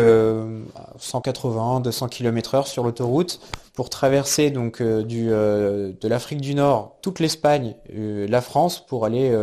[0.98, 3.38] 180, 200 km heure sur l'autoroute
[3.74, 8.87] pour traverser donc euh, du, euh, de l'Afrique du Nord, toute l'Espagne, euh, la France,
[8.87, 9.34] pour aller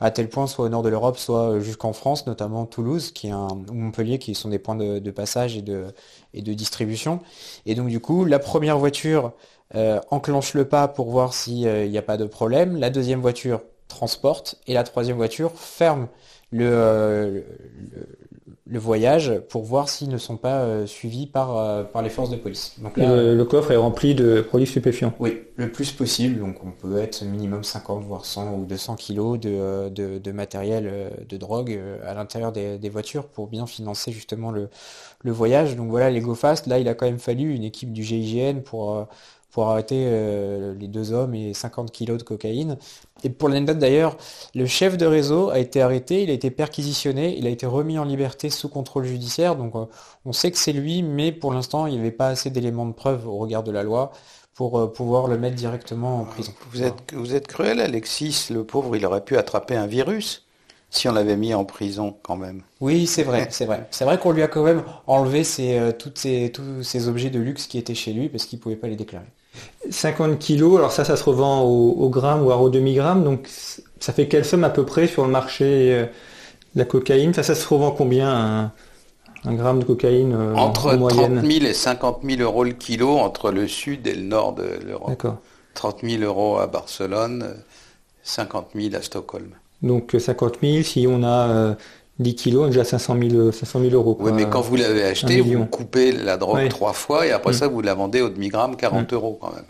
[0.00, 3.32] à tel point soit au nord de l'Europe, soit jusqu'en France, notamment Toulouse, qui est
[3.32, 5.86] un, Montpellier, qui sont des points de, passage et de,
[6.34, 7.20] et de distribution.
[7.64, 9.32] Et donc du coup, la première voiture
[10.10, 12.76] enclenche le pas pour voir s'il n'y a pas de problème.
[12.76, 16.08] La deuxième voiture transporte et la troisième voiture ferme
[16.50, 17.44] le,
[17.92, 18.06] le
[18.66, 22.36] voyage pour voir s'ils ne sont pas euh, suivis par, euh, par les forces de
[22.36, 22.74] police.
[22.78, 26.38] Donc le, coffre est rempli de produits stupéfiants Oui, le plus possible.
[26.38, 31.10] Donc on peut être minimum 50 voire 100 ou 200 kilos de, euh, de, matériel
[31.28, 34.68] de drogue à l'intérieur des, voitures pour bien financer justement le,
[35.22, 35.76] le voyage.
[35.76, 39.06] Donc voilà, les GoFast, là il a quand même fallu une équipe du GIGN pour
[39.56, 42.76] pour arrêter euh, les deux hommes et 50 kilos de cocaïne.
[43.24, 44.18] Et pour l'anecdote d'ailleurs,
[44.54, 47.98] le chef de réseau a été arrêté, il a été perquisitionné, il a été remis
[47.98, 49.56] en liberté sous contrôle judiciaire.
[49.56, 49.86] Donc euh,
[50.26, 52.92] on sait que c'est lui, mais pour l'instant il n'y avait pas assez d'éléments de
[52.92, 54.12] preuve au regard de la loi
[54.52, 56.52] pour euh, pouvoir le mettre directement en prison.
[56.72, 60.46] Vous êtes, vous êtes cruel Alexis, le pauvre, il aurait pu attraper un virus
[60.90, 62.60] si on l'avait mis en prison quand même.
[62.82, 63.88] Oui, c'est vrai, c'est vrai.
[63.90, 65.44] C'est vrai qu'on lui a quand même enlevé
[65.98, 68.76] toutes ces, tous ces objets de luxe qui étaient chez lui parce qu'il ne pouvait
[68.76, 69.26] pas les déclarer.
[69.90, 73.46] 50 kilos, alors ça, ça se revend au, gramme ou au demi-gramme, donc
[74.00, 75.64] ça fait quelle somme à peu près sur le marché
[75.94, 76.06] euh,
[76.74, 77.34] de la cocaïne?
[77.34, 78.72] Ça, ça se revend combien
[79.44, 83.10] un, gramme de cocaïne euh, Entre en 30 000 et 50 000 euros le kilo
[83.18, 85.08] entre le sud et le nord de l'Europe.
[85.08, 85.36] D'accord.
[85.74, 87.54] 30 000 euros à Barcelone,
[88.22, 89.50] 50 000 à Stockholm.
[89.82, 91.76] Donc 50 000, si on a
[92.18, 94.16] 10 kilos, déjà 500 000, 500 000 euros.
[94.20, 97.54] Oui, mais quand vous l'avez acheté, vous coupez la drogue trois fois et après mm.
[97.54, 99.14] ça, vous la vendez au demi-gramme 40 mm.
[99.14, 99.64] euros quand même.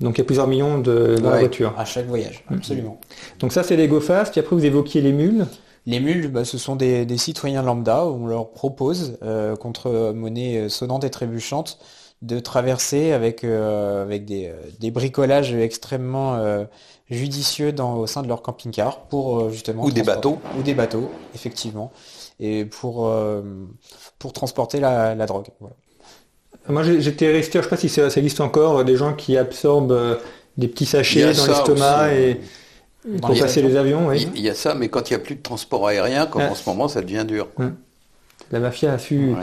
[0.00, 1.72] Donc il y a plusieurs millions de, dans la voiture.
[1.78, 2.54] À chaque voyage, mm.
[2.54, 3.00] absolument.
[3.38, 4.36] Donc ça, c'est les GoFast.
[4.36, 5.46] Et après, vous évoquiez les mules.
[5.86, 8.06] Les mules, bah, ce sont des, citoyens lambda.
[8.06, 11.78] Où on leur propose, euh, contre monnaie sonnante et trébuchante,
[12.22, 16.36] de traverser avec, euh, avec des, des, bricolages extrêmement
[17.10, 19.84] judicieux dans, au sein de leur camping-car pour euh, justement...
[19.84, 20.38] Ou des bateaux.
[20.58, 21.92] Ou des bateaux, effectivement.
[22.40, 23.42] Et pour, euh,
[24.18, 25.46] pour transporter la, drogue.
[26.68, 29.92] Moi j'étais resté, je ne sais pas si ça, existe encore, des gens qui absorbent
[29.92, 30.16] euh,
[30.56, 32.40] des petits sachets dans l'estomac et
[33.20, 34.08] pour passer les avions.
[34.08, 34.28] Oui.
[34.34, 36.50] Il y a ça, mais quand il n'y a plus de transport aérien, comme ah.
[36.50, 37.48] en ce moment, ça devient dur.
[38.50, 39.34] La mafia a su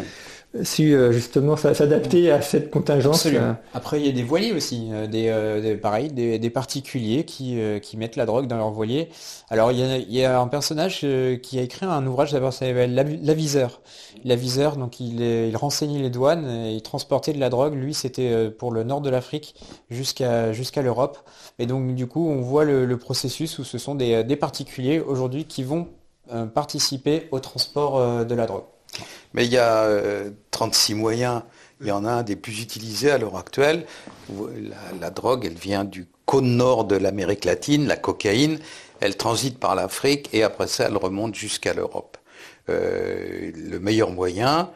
[0.61, 3.25] su euh, justement s'adapter à cette contingence.
[3.25, 3.53] Euh.
[3.73, 8.15] Après, il y a des voiliers aussi, euh, des, pareil, des, particuliers qui, qui, mettent
[8.15, 9.09] la drogue dans leurs voiliers.
[9.49, 11.05] Alors, il y a, un personnage
[11.41, 13.81] qui a écrit un ouvrage, d'abord, ça s'appelle L'aviseur.
[14.23, 17.73] L'aviseur, donc il, il renseignait les douanes, et il transportait de la drogue.
[17.73, 19.55] Lui, c'était pour le nord de l'Afrique
[19.89, 21.17] jusqu'à jusqu'à l'Europe.
[21.57, 25.45] Et donc, du coup, on voit le, processus où ce sont des, des particuliers aujourd'hui
[25.45, 25.87] qui vont
[26.53, 28.63] participer au transport de la drogue.
[29.33, 29.89] Mais il y a
[30.51, 31.41] 36 moyens.
[31.81, 33.85] Il y en a un des plus utilisés à l'heure actuelle.
[35.01, 38.59] La, drogue, elle vient du cône nord de l'Amérique latine, la cocaïne.
[38.99, 42.17] Elle transite par l'Afrique et après ça, elle remonte jusqu'à l'Europe.
[42.67, 44.69] le meilleur moyen,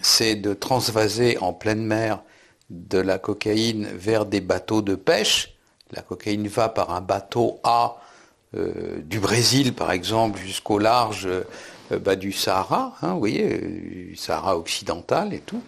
[0.00, 2.22] c'est de transvaser en pleine mer
[2.70, 5.54] de la cocaïne vers des bateaux de pêche.
[5.92, 8.00] La cocaïne va par un bateau A
[8.56, 11.44] euh, du Brésil, par exemple, jusqu'au large euh,
[11.98, 15.62] bah, du Sahara, hein, vous voyez, euh, Sahara occidental et tout.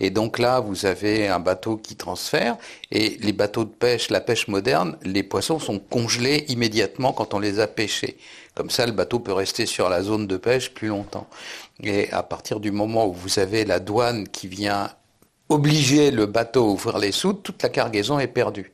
[0.00, 2.56] Et donc là, vous avez un bateau qui transfère,
[2.90, 7.38] et les bateaux de pêche, la pêche moderne, les poissons sont congelés immédiatement quand on
[7.38, 8.16] les a pêchés.
[8.54, 11.26] Comme ça, le bateau peut rester sur la zone de pêche plus longtemps.
[11.82, 14.90] Et à partir du moment où vous avez la douane qui vient
[15.48, 18.72] obliger le bateau à ouvrir les soutes, toute la cargaison est perdue.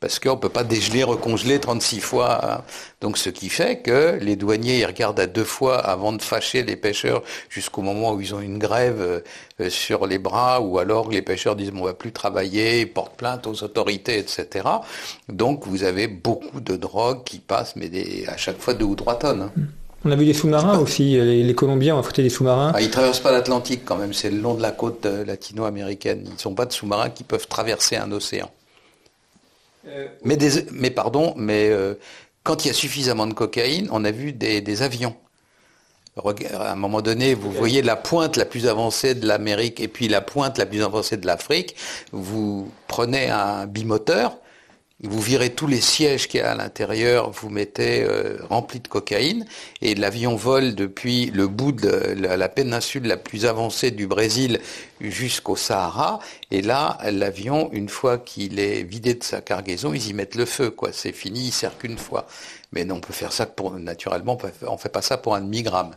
[0.00, 2.64] Parce qu'on ne peut pas dégeler, recongeler 36 fois.
[3.00, 6.62] Donc ce qui fait que les douaniers ils regardent à deux fois avant de fâcher
[6.62, 9.22] les pêcheurs jusqu'au moment où ils ont une grève
[9.60, 13.16] euh, sur les bras ou alors les pêcheurs disent on va plus travailler, ils portent
[13.16, 14.68] plainte aux autorités, etc.
[15.28, 17.90] Donc vous avez beaucoup de drogue qui passe, mais
[18.28, 19.50] à chaque fois deux ou trois tonnes.
[19.56, 19.62] Hein.
[20.04, 22.70] On a vu des sous-marins aussi, les, Colombiens ont affronté des sous-marins.
[22.72, 26.22] Ah, ils traversent pas l'Atlantique quand même, c'est le long de la côte euh, latino-américaine.
[26.24, 28.48] Ils ne sont pas de sous-marins qui peuvent traverser un océan.
[29.88, 30.38] Euh, mais,
[30.72, 31.94] mais pardon, mais euh,
[32.42, 35.16] quand il y a suffisamment de cocaïne, on a vu des, avions.
[36.16, 40.08] À un moment donné, vous voyez la pointe la plus avancée de l'Amérique et puis
[40.08, 41.76] la pointe la plus avancée de l'Afrique.
[42.10, 44.36] Vous prenez un bimoteur,
[45.04, 48.88] vous virez tous les sièges qu'il y a à l'intérieur, vous mettez euh, rempli de
[48.88, 49.46] cocaïne,
[49.80, 54.60] et l'avion vole depuis le bout de la, péninsule la plus avancée du Brésil
[55.00, 56.18] jusqu'au Sahara,
[56.50, 60.46] et là, l'avion, une fois qu'il est vidé de sa cargaison, ils y mettent le
[60.46, 60.90] feu, quoi.
[60.92, 62.26] C'est fini, il sert qu'une fois.
[62.72, 65.94] Mais non, on peut faire ça pour, naturellement, on fait pas ça pour un demi-gramme.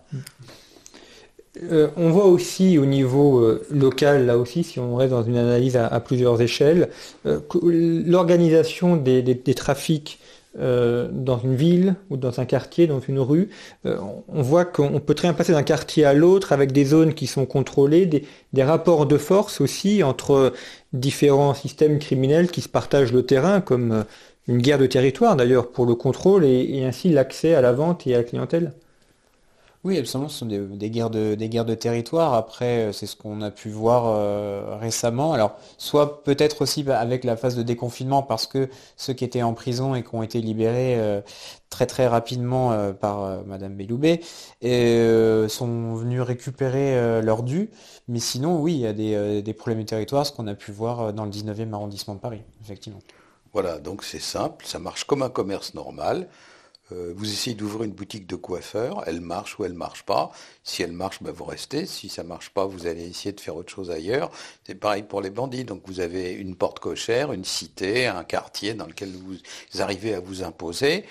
[1.57, 5.37] Euh, on voit aussi au niveau euh, local, là aussi, si on reste dans une
[5.37, 6.89] analyse à, plusieurs échelles,
[7.25, 7.41] euh,
[8.05, 10.19] l'organisation des, trafics
[10.57, 13.49] dans une ville ou dans un quartier, dans une rue,
[13.85, 17.25] on voit qu'on peut très bien passer d'un quartier à l'autre avec des zones qui
[17.27, 20.53] sont contrôlées, des, rapports de force aussi entre
[20.91, 24.03] différents systèmes criminels qui se partagent le terrain, comme
[24.47, 28.13] une guerre de territoire d'ailleurs pour le contrôle et ainsi l'accès à la vente et
[28.15, 28.73] à la clientèle.
[29.83, 32.35] Oui, absolument, ce sont des, guerres de, territoire.
[32.35, 35.33] Après, euh, c'est ce qu'on a pu voir euh, récemment.
[35.33, 39.41] Alors, soit peut-être aussi bah, avec la phase de déconfinement, parce que ceux qui étaient
[39.41, 41.21] en prison et qui ont été libérés euh,
[41.71, 44.19] très très rapidement par Madame Belloubet
[44.61, 47.71] sont venus récupérer leur dû.
[48.09, 48.93] Mais sinon, oui, il y a
[49.41, 52.41] des problèmes de territoire, ce qu'on a pu voir dans le 19e arrondissement de Paris,
[52.61, 52.99] effectivement.
[53.53, 56.27] Voilà, donc c'est simple, ça marche comme un commerce normal.
[56.91, 60.31] Euh, vous essayez d'ouvrir une boutique de coiffeur, elle marche ou elle marche pas.
[60.63, 61.85] Si elle marche, ben vous restez.
[61.85, 64.31] Si ça marche pas, vous allez essayer de faire autre chose ailleurs.
[64.65, 65.63] C'est pareil pour les bandits.
[65.63, 70.19] Donc vous avez une porte cochère, une cité, un quartier dans lequel vous arrivez à
[70.19, 71.05] vous imposer.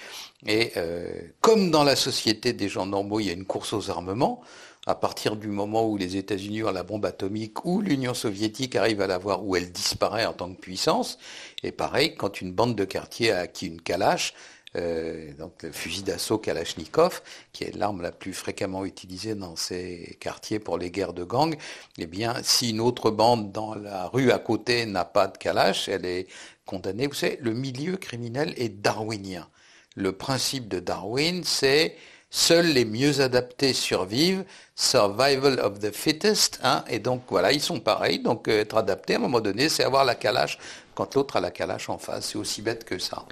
[0.46, 3.90] Et euh, comme dans la société des gens normaux, il y a une course aux
[3.90, 4.42] armements.
[4.86, 9.02] À partir du moment où les États-Unis ont la bombe atomique ou l'Union soviétique arrive
[9.02, 11.18] à l'avoir, où elle disparaît en tant que puissance.
[11.62, 14.32] Et pareil, quand une bande de quartier a acquis une calache,
[14.76, 20.16] euh, donc le fusil d'assaut Kalachnikov, qui est l'arme la plus fréquemment utilisée dans ces
[20.20, 21.56] quartiers pour les guerres de gang,
[21.98, 25.88] eh bien, si une autre bande dans la rue à côté n'a pas de Kalach,
[25.88, 26.26] elle est
[26.66, 27.06] condamnée.
[27.06, 29.48] Vous savez, le milieu criminel est darwinien.
[29.96, 31.96] Le principe de Darwin, c'est
[32.30, 34.44] seuls les mieux adaptés survivent,
[34.76, 39.14] survival of the fittest, hein, et donc voilà, ils sont pareils, donc euh, être adapté
[39.14, 40.58] à un moment donné, c'est avoir la calache
[40.94, 43.24] quand l'autre a la calache en face, c'est aussi bête que ça.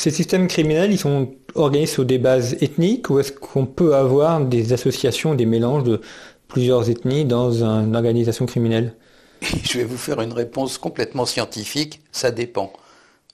[0.00, 4.40] Ces systèmes criminels, ils sont organisés sur des bases ethniques ou est-ce qu'on peut avoir
[4.40, 6.00] des associations, des mélanges de
[6.48, 8.94] plusieurs ethnies dans une organisation criminelle?
[9.62, 12.72] Je vais vous faire une réponse complètement scientifique, ça dépend.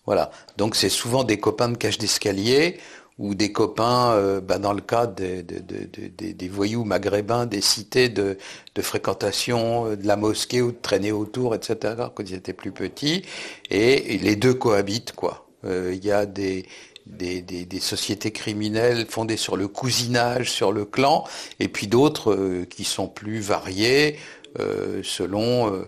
[0.06, 0.32] Voilà.
[0.56, 2.78] Donc c'est souvent des copains de cage d'escalier
[3.20, 8.36] ou des copains, euh, bah, dans le cas des voyous maghrébins, des cités de,
[8.80, 13.22] fréquentation euh, de la mosquée ou de traîner autour, etc., quand ils étaient plus petits,
[13.70, 15.45] et les deux cohabitent, quoi.
[15.66, 16.64] Euh, il y a des,
[17.06, 21.24] des, sociétés criminelles fondées sur le cousinage, sur le clan,
[21.60, 24.16] et puis d'autres euh, qui sont plus variées
[24.58, 25.84] euh, selon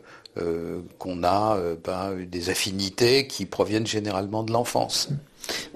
[0.98, 5.08] qu'on a ben, des affinités qui proviennent généralement de l'enfance.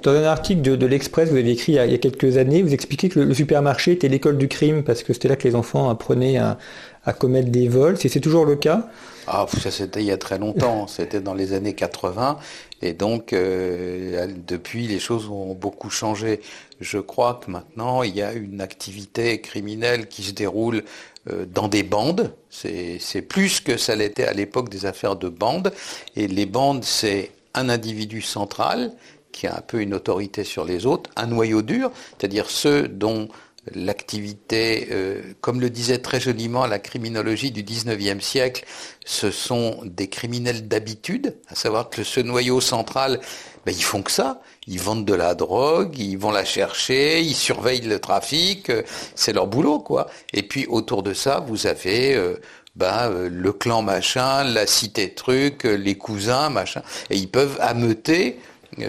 [0.02, 3.08] Dans un article de, l'Express vous avez écrit il y, a, quelques années, vous expliquez
[3.08, 6.38] que le, supermarché était l'école du crime parce que c'était là que les enfants apprenaient
[6.38, 6.58] à,
[7.18, 7.96] commettre des vols.
[7.98, 8.88] C'est toujours le cas?
[9.26, 12.38] Ah, ça c'était il y a très longtemps, c'était dans les années 80,
[12.82, 16.40] et donc euh, depuis les choses ont beaucoup changé.
[16.80, 20.82] Je crois que maintenant il y a une activité criminelle qui se déroule
[21.30, 22.34] euh, dans des bandes.
[22.50, 25.72] C'est plus que ça l'était à l'époque des affaires de bandes,
[26.16, 28.92] et les bandes c'est un individu central
[29.30, 33.28] qui a un peu une autorité sur les autres, un noyau dur, c'est-à-dire ceux dont
[33.74, 38.64] l'activité, euh, comme le disait très joliment la criminologie du 19e siècle,
[39.04, 43.20] ce sont des criminels d'habitude, à savoir que ce noyau central,
[43.64, 44.40] ben, ils font que ça.
[44.66, 48.82] Ils vendent de la drogue, ils vont la chercher, ils surveillent le trafic, euh,
[49.14, 50.08] c'est leur boulot, quoi.
[50.32, 52.40] Et puis autour de ça, vous avez euh,
[52.74, 58.38] ben, le clan machin, la cité truc, les cousins machin, et ils peuvent ameuter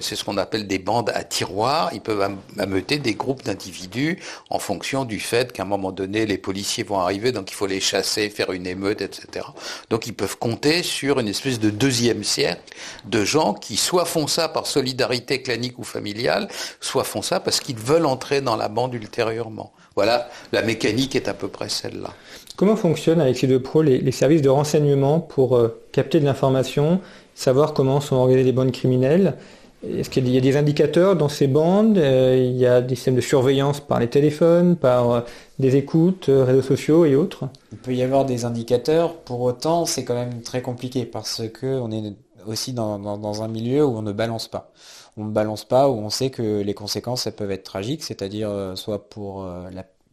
[0.01, 1.89] c'est ce qu'on appelle des bandes à tiroirs.
[1.93, 4.19] Ils peuvent ameuter des groupes d'individus
[4.49, 7.67] en fonction du fait qu'à un moment donné, les policiers vont arriver, donc il faut
[7.67, 9.45] les chasser, faire une émeute, etc.
[9.89, 12.61] Donc ils peuvent compter sur une espèce de deuxième siècle
[13.05, 16.47] de gens qui soit font ça par solidarité clanique ou familiale,
[16.79, 19.73] soit font ça parce qu'ils veulent entrer dans la bande ultérieurement.
[19.95, 22.11] Voilà, la mécanique est à peu près celle-là.
[22.55, 27.01] Comment fonctionnent, Alexis Depro, les, les services de renseignement pour euh, capter de l'information,
[27.35, 29.35] savoir comment sont organisées les bandes criminelles
[29.83, 33.15] est-ce qu'il y a des indicateurs dans ces bandes euh, Il y a des systèmes
[33.15, 35.21] de surveillance par les téléphones, par euh,
[35.59, 37.49] des écoutes, euh, réseaux sociaux et autres?
[37.73, 41.91] Il peut y avoir des indicateurs, pour autant c'est quand même très compliqué parce qu'on
[41.91, 42.13] est
[42.45, 44.71] aussi dans, un milieu où on ne balance pas.
[45.17, 49.09] On ne balance pas, où on sait que les conséquences peuvent être tragiques, c'est-à-dire soit
[49.09, 49.45] pour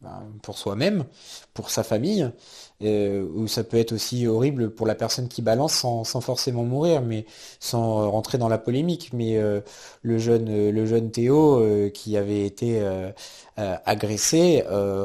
[0.01, 1.05] ben, pour soi-même,
[1.53, 2.31] pour sa famille,
[2.83, 7.01] euh, ou ça peut être aussi horrible pour la personne qui balance sans, forcément mourir,
[7.01, 7.25] mais
[7.59, 9.11] sans rentrer dans la polémique.
[9.13, 9.61] Mais euh,
[10.01, 12.81] le jeune, le jeune Théo euh, qui avait été
[13.85, 14.63] agressé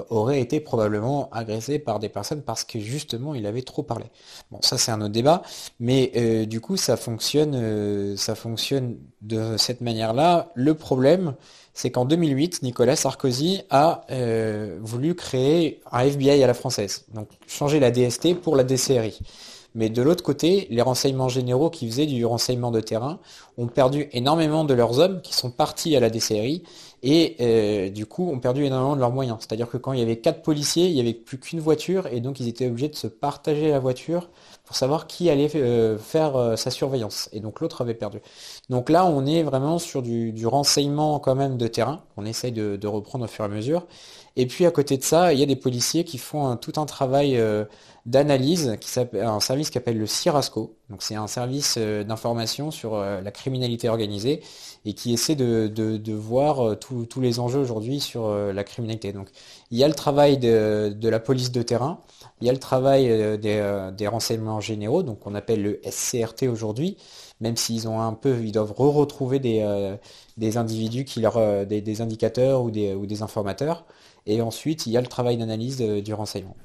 [0.08, 4.06] aurait été probablement agressé par des personnes parce que justement il avait trop parlé.
[4.50, 5.42] Bon, ça c'est un autre débat,
[5.78, 10.52] mais du coup ça fonctionne, ça fonctionne de cette manière-là.
[10.54, 11.34] Le problème,
[11.76, 17.28] c'est qu'en 2008, Nicolas Sarkozy a euh, voulu créer un FBI à la française, donc
[17.46, 19.18] changer la DST pour la DCRI.
[19.74, 23.18] Mais de l'autre côté, les renseignements généraux qui faisaient du renseignement de terrain
[23.58, 26.62] ont perdu énormément de leurs hommes qui sont partis à la DCRI
[27.02, 29.36] et euh, du coup ont perdu énormément de leurs moyens.
[29.40, 32.20] C'est-à-dire que quand il y avait quatre policiers, il n'y avait plus qu'une voiture et
[32.20, 34.30] donc ils étaient obligés de se partager la voiture
[34.66, 37.28] pour savoir qui allait euh, faire euh, sa surveillance.
[37.32, 38.18] Et donc l'autre avait perdu.
[38.68, 42.86] Donc là, on est vraiment sur du, renseignement quand même de terrain, qu'on essaye de,
[42.86, 43.86] reprendre au fur et à mesure.
[44.34, 46.84] Et puis à côté de ça, il y a des policiers qui font tout un
[46.84, 47.64] travail euh,
[48.06, 50.76] d'analyse, qui un service qui s'appelle le CIRASCO.
[50.90, 54.42] Donc c'est un service d'information sur la criminalité organisée
[54.84, 59.12] et qui essaie de, voir tous les enjeux aujourd'hui sur la criminalité.
[59.12, 59.28] Donc
[59.70, 62.00] il y a le travail de la police de terrain,
[62.40, 66.48] il y a le travail euh, euh, des, renseignements généraux, donc on appelle le SCRT
[66.48, 66.96] aujourd'hui,
[67.40, 69.96] même s'ils ont un peu, ils doivent re-retrouver des, euh,
[70.36, 73.86] des individus qui leur, des, indicateurs ou des informateurs.
[74.26, 76.56] Et ensuite, il y a le travail d'analyse du renseignement.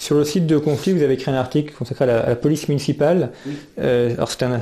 [0.00, 3.32] Sur le site de conflit, vous avez écrit un article consacré à la, police municipale.
[3.80, 4.60] Euh, alors c'est un,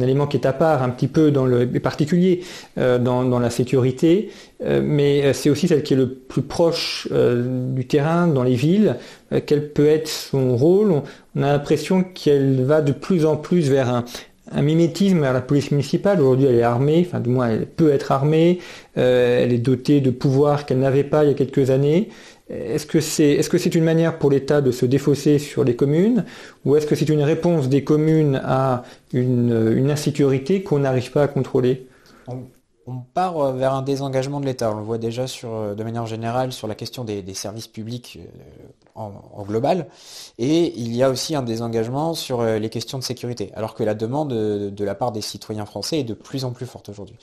[0.00, 2.44] élément qui est à part, un petit peu dans le particulier
[2.78, 4.30] euh, dans, la sécurité,
[4.64, 8.96] euh, mais c'est aussi celle qui est le plus proche du terrain, dans les villes.
[9.44, 11.02] quel peut être son rôle
[11.34, 14.04] on, a l'impression qu'elle va de plus en plus vers un,
[14.52, 16.20] un mimétisme vers la police municipale.
[16.20, 18.60] Aujourd'hui, elle est armée, enfin du moins, elle peut être armée.
[18.94, 22.08] elle est dotée de pouvoirs qu'elle n'avait pas il y a quelques années.
[22.48, 26.24] Est-ce que c'est est -ce une manière pour l'État de se défausser sur les communes
[26.64, 31.28] ou est-ce que c'est une réponse des communes à une, insécurité qu'on n'arrive pas à
[31.28, 31.88] contrôler?
[32.86, 34.70] On, part euh, vers un désengagement de l'État.
[34.70, 38.20] On le voit déjà sur, euh, de manière générale sur la question des, services publics
[38.20, 39.86] euh, en, global.
[40.38, 43.84] Et il y a aussi un désengagement sur euh, les questions de sécurité, alors que
[43.84, 46.88] la demande euh, de, la part des citoyens français est de plus en plus forte
[46.88, 47.16] aujourd'hui.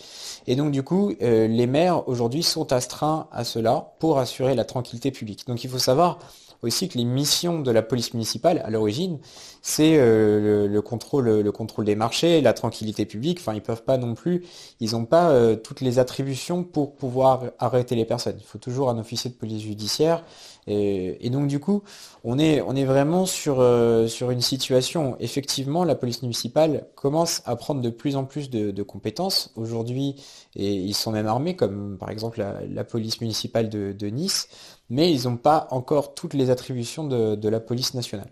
[0.48, 4.66] Et donc du coup, euh, les maires aujourd'hui sont astreints à cela pour assurer la
[4.66, 5.48] tranquillité publique.
[5.48, 6.20] Donc il faut savoir
[6.62, 9.20] aussi que les missions de la police municipale, à l'origine,
[9.66, 13.40] c'est le, contrôle, le contrôle des marchés, la tranquillité publique.
[13.40, 14.46] Enfin, ils peuvent pas non plus,
[14.80, 18.36] ils n'ont pas toutes les attributions pour pouvoir arrêter les personnes.
[18.38, 20.24] Il faut toujours un officier de police judiciaire
[20.68, 21.84] et, donc du coup,
[22.24, 27.82] on est, vraiment sur, euh, sur une situation, effectivement, la police municipale commence à prendre
[27.82, 29.52] de plus en plus de, compétences.
[29.56, 30.16] Aujourd'hui,
[30.56, 34.48] et ils sont même armés, comme par exemple la, police municipale de, Nice,
[34.90, 38.32] mais ils n'ont pas encore toutes les attributions de, la police nationale.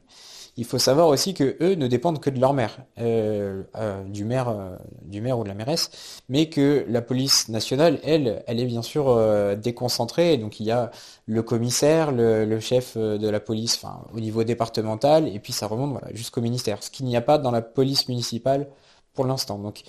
[0.57, 4.25] Il faut savoir aussi que eux ne dépendent que de leur maire, euh, euh, du
[4.25, 5.89] maire, euh, du maire ou de la mairesse,
[6.27, 9.17] mais que la police nationale, elle, elle est bien sûr
[9.57, 10.37] déconcentrée.
[10.37, 10.91] Donc il y a
[11.25, 16.01] le commissaire, le, chef de la police, enfin au niveau départemental, et puis ça remonte
[16.13, 16.83] jusqu'au ministère.
[16.83, 18.67] Ce qu'il n'y a pas dans la police municipale
[19.13, 19.57] pour l'instant.
[19.57, 19.83] Donc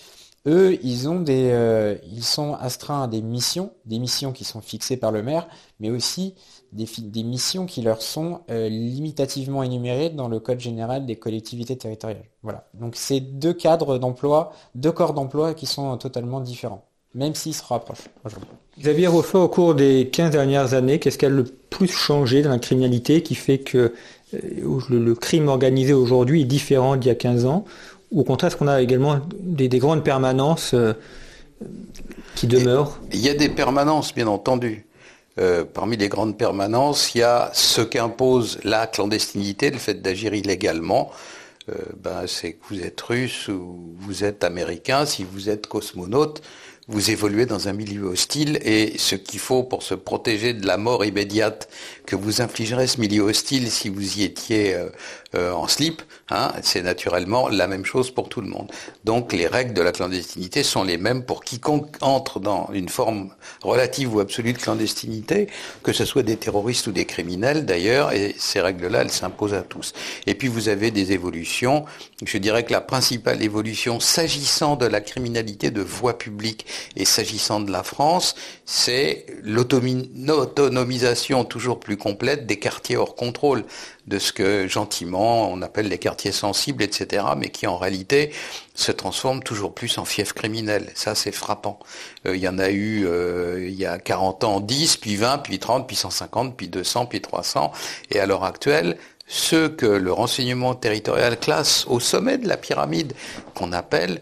[0.47, 5.23] eux, ils ils sont astreints à des missions, des missions qui sont fixées par le
[5.23, 5.49] maire,
[5.81, 6.35] mais aussi
[6.73, 12.25] des, missions qui leur sont euh, limitativement énumérées dans le Code général des collectivités territoriales.
[12.43, 12.67] Voilà.
[12.75, 17.63] Donc c'est deux cadres d'emploi, deux corps d'emploi qui sont totalement différents, même s'ils se
[17.63, 18.49] rapprochent aujourd'hui.
[18.81, 22.51] Xavier Roffort, au cours des 15 dernières années, qu'est-ce qui a le plus changé dans
[22.51, 23.93] la criminalité qui fait que
[24.35, 27.67] euh, le, crime organisé aujourd'hui est différent d'il y a 15 ans?
[28.13, 30.95] Ou Au contraire, est-ce qu'on a également des, grandes permanences euh,
[32.35, 32.99] qui demeurent?
[33.13, 34.87] Il y a des permanences, bien entendu.
[35.39, 40.35] Euh, parmi les grandes permanences, il y a ce qu'impose la clandestinité, le fait d'agir
[40.35, 41.11] illégalement.
[41.69, 46.43] Euh, ben, c'est que vous êtes russe ou vous êtes américain, si vous êtes cosmonaute,
[46.89, 50.77] vous évoluez dans un milieu hostile et ce qu'il faut pour se protéger de la
[50.77, 51.69] mort immédiate
[52.07, 54.89] que vous infligerait ce milieu hostile si vous y étiez euh,
[55.35, 58.71] euh, en slip, hein, c'est naturellement la même chose pour tout le monde.
[59.05, 63.31] Donc les règles de la clandestinité sont les mêmes pour quiconque entre dans une forme
[63.63, 65.49] relative ou absolue de clandestinité,
[65.83, 69.63] que ce soit des terroristes ou des criminels d'ailleurs, et ces règles-là, elles s'imposent à
[69.63, 69.93] tous.
[70.27, 71.85] Et puis vous avez des évolutions.
[72.25, 76.67] Je dirais que la principale évolution s'agissant de la criminalité de voie publique
[76.97, 78.35] et s'agissant de la France,
[78.67, 83.65] c'est l'autonomisation toujours plus complète des quartiers hors contrôle
[84.07, 88.33] de ce que gentiment on appelle les quartiers sensibles, etc., mais qui en réalité
[88.75, 90.91] se transforment toujours plus en fief criminel.
[90.95, 91.79] Ça, c'est frappant.
[92.27, 95.39] Euh, il y en a eu euh, il y a 40 ans 10, puis 20,
[95.39, 97.73] puis 30, puis 150, puis 200, puis 300.
[98.11, 98.97] Et à l'heure actuelle,
[99.27, 103.15] ceux que le renseignement territorial classe au sommet de la pyramide,
[103.55, 104.21] qu'on appelle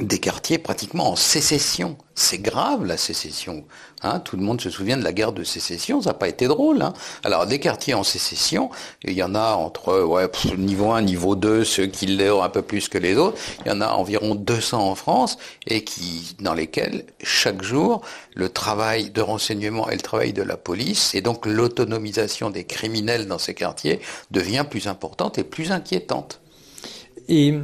[0.00, 1.96] des quartiers pratiquement en sécession.
[2.14, 3.64] C'est grave la sécession.
[4.02, 4.20] Hein.
[4.20, 6.82] tout le monde se souvient de la guerre de sécession, ça n'a pas été drôle.
[6.82, 6.92] Hein.
[7.24, 8.70] Alors des quartiers en sécession,
[9.04, 12.62] il y en a entre ouais, niveau 1, niveau 2, ceux qui l'ont un peu
[12.62, 13.38] plus que les autres.
[13.64, 18.02] Il y en a environ 200 en France et qui, dans lesquels chaque jour
[18.34, 23.26] le travail de renseignement et le travail de la police et donc l'autonomisation des criminels
[23.26, 26.40] dans ces quartiers devient plus importante et plus inquiétante.
[27.28, 27.54] Et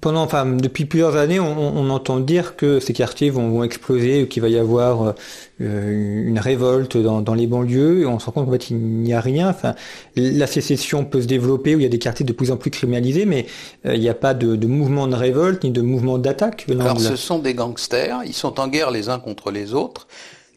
[0.00, 4.40] pendant, enfin, depuis plusieurs années, on, entend dire que ces quartiers vont, vont exploser, qu'il
[4.40, 5.14] va y avoir
[5.60, 8.02] euh, une révolte dans, les banlieues.
[8.02, 9.50] Et on se rend compte qu'en fait, il n'y a rien.
[9.50, 9.74] Enfin,
[10.16, 12.70] la sécession peut se développer où il y a des quartiers de plus en plus
[12.70, 13.46] criminalisés, mais
[13.84, 16.66] euh, il n'y a pas de, de, mouvement de révolte ni de mouvement d'attaque.
[16.70, 18.22] Alors, ce sont des gangsters.
[18.24, 20.06] Ils sont en guerre les uns contre les autres.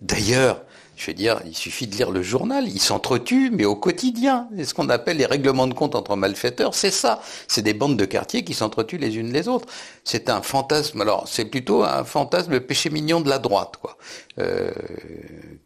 [0.02, 0.62] D'ailleurs,
[0.98, 4.48] je veux dire, il suffit de lire le journal, ils s'entretuent, mais au quotidien.
[4.58, 7.22] C'est ce qu'on appelle les règlements de compte entre malfaiteurs, c'est ça.
[7.48, 9.68] C'est des bandes de quartier qui s'entretuent les unes les autres.
[10.04, 13.96] C'est un fantasme, alors c'est plutôt un fantasme, péché mignon de la droite, quoi.
[14.40, 14.72] Euh,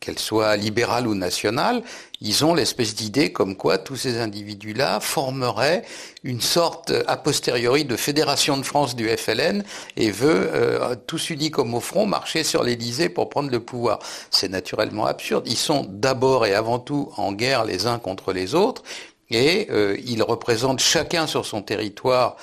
[0.02, 1.82] qu'elle soit libérale ou nationale,
[2.22, 5.84] ils ont l'espèce d'idée comme quoi tous ces individus-là formeraient
[6.24, 9.64] une sorte a posteriori de fédération de France du FLN
[9.98, 14.00] et veut euh, tous unis comme au front marcher sur l'Élysée pour prendre le pouvoir.
[14.30, 15.48] C'est naturellement absurde.
[15.48, 18.84] Ils sont d'abord et avant tout en guerre les uns contre les autres
[19.32, 22.36] et euh, ils représentent chacun sur son territoire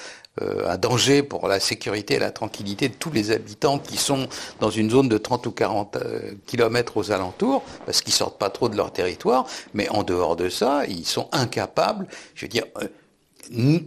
[0.67, 4.29] un danger pour la sécurité et la tranquillité de tous les habitants qui sont
[4.61, 8.51] dans une zone de 30 ou 40 euh, kilomètres aux alentours, parce qu'ils sortent pas
[8.51, 12.65] trop de leur territoire, mais en dehors de ça, ils sont incapables, je veux dire,
[12.81, 12.89] euh,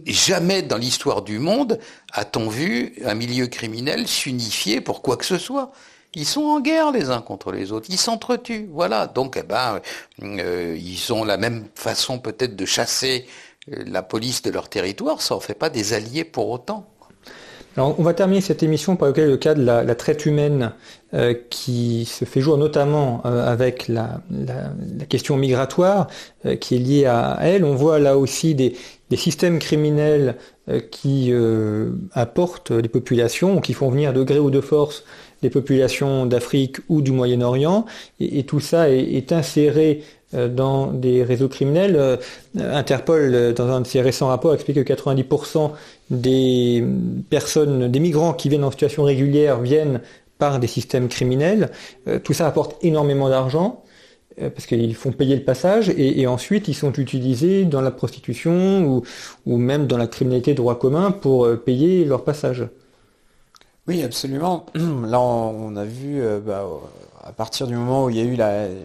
[0.06, 1.78] jamais dans l'histoire du monde
[2.12, 5.70] a-t-on vu un milieu criminel s'unifier pour quoi que ce soit.
[6.14, 9.06] Ils sont en guerre les uns contre les autres, ils s'entretuent, voilà.
[9.06, 9.80] Donc, eh ben,
[10.20, 13.26] ils ont la même façon peut-être de chasser
[13.68, 16.88] la police de leur territoire, ça en fait pas des alliés pour autant.
[17.76, 20.72] Alors, on va terminer cette émission par le cas de la, traite humaine
[21.14, 24.20] euh, qui se fait jour notamment euh, avec la,
[25.08, 26.08] question migratoire
[26.44, 27.64] euh, qui est liée à elle.
[27.64, 28.74] On voit là aussi des,
[29.14, 30.36] systèmes criminels
[30.90, 31.34] qui
[32.12, 35.04] apportent les populations, qui font venir de gré ou de force
[35.42, 37.84] des populations d'Afrique ou du Moyen-Orient,
[38.20, 40.02] et, tout ça est inséré
[40.48, 41.96] dans des réseaux criminels.
[41.96, 42.16] Euh,
[42.58, 45.72] Interpol, euh, dans un de ses récents rapports, explique que 90%
[46.10, 46.84] des
[47.30, 50.00] personnes, des migrants qui viennent en situation régulière viennent
[50.38, 51.70] par des systèmes criminels.
[52.24, 53.84] Tout ça apporte énormément d'argent
[54.36, 59.02] parce qu'ils font payer le passage et, ensuite ils sont utilisés dans la prostitution ou,
[59.46, 62.66] ou même dans la criminalité de droit commun pour payer leur passage.
[63.88, 64.66] Oui, absolument.
[64.74, 66.64] Là, on a vu bah,
[67.24, 68.36] à partir du moment où il y a eu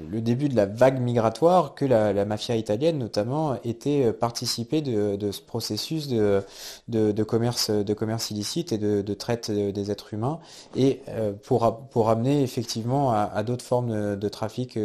[0.10, 5.42] le début de la vague migratoire que la, mafia italienne notamment était participée de, ce
[5.42, 6.44] processus de,
[6.88, 10.40] de, commerce, de commerce illicite et de, traite des êtres humains
[10.76, 11.02] et
[11.44, 14.78] pour, pour amener effectivement à, d'autres formes de, trafic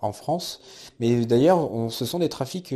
[0.00, 0.60] en France.
[1.00, 2.74] Mais d'ailleurs, ce sont des trafics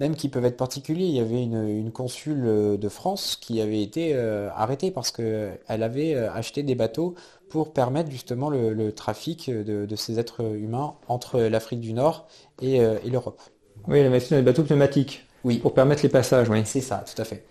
[0.00, 1.04] même qui peuvent être particuliers.
[1.04, 4.16] Il y avait une, une consul de France qui avait été
[4.56, 7.14] arrêtée parce qu'elle avait acheté des bateaux
[7.52, 12.26] pour permettre justement le, trafic de, ces êtres humains entre l'Afrique du Nord
[12.62, 13.42] et, euh, l'Europe.
[13.88, 15.26] Oui, la machine des bateaux pneumatiques.
[15.44, 15.58] Oui.
[15.58, 16.62] Pour permettre les passages, oui.
[16.64, 17.44] C'est ça, tout à fait.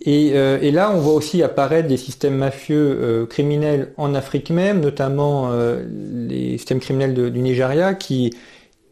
[0.00, 4.80] Et, euh, là, on voit aussi apparaître des systèmes mafieux euh, criminels en Afrique même,
[4.80, 8.30] notamment les systèmes criminels du Nigeria qui,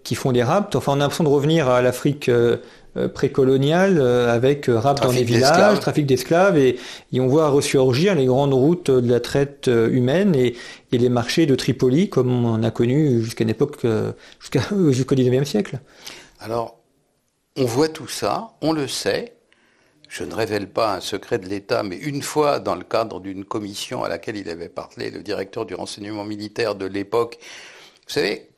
[0.05, 0.76] qui font des rapts.
[0.76, 2.59] Enfin, on a l'impression de revenir à l'Afrique euh,
[2.96, 3.09] euh,
[4.32, 6.78] avec euh, rap dans les villages, trafic d'esclaves et,
[7.14, 10.55] on voit ressurgir les grandes routes de la traite humaine et,
[10.92, 13.78] les marchés de Tripoli comme on a connu jusqu'à une époque
[14.40, 15.80] jusqu'au 19e siècle.
[16.38, 16.78] Alors,
[17.57, 19.32] on voit tout ça, on le sait.
[20.09, 23.44] Je ne révèle pas un secret de l'État, mais une fois, dans le cadre d'une
[23.44, 27.38] commission à laquelle il avait parlé, le directeur du renseignement militaire de l'époque,
[28.07, 28.50] vous savez,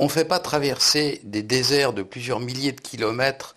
[0.00, 3.54] on ne fait pas traverser des déserts de plusieurs milliers de kilomètres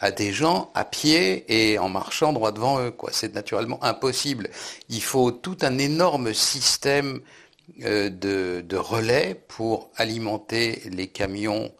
[0.00, 2.94] à des gens à pied et en marchant droit devant eux.
[3.12, 4.48] C'est naturellement impossible.
[4.88, 7.20] Il faut tout un énorme système
[7.82, 11.70] euh, de, relais pour alimenter les camions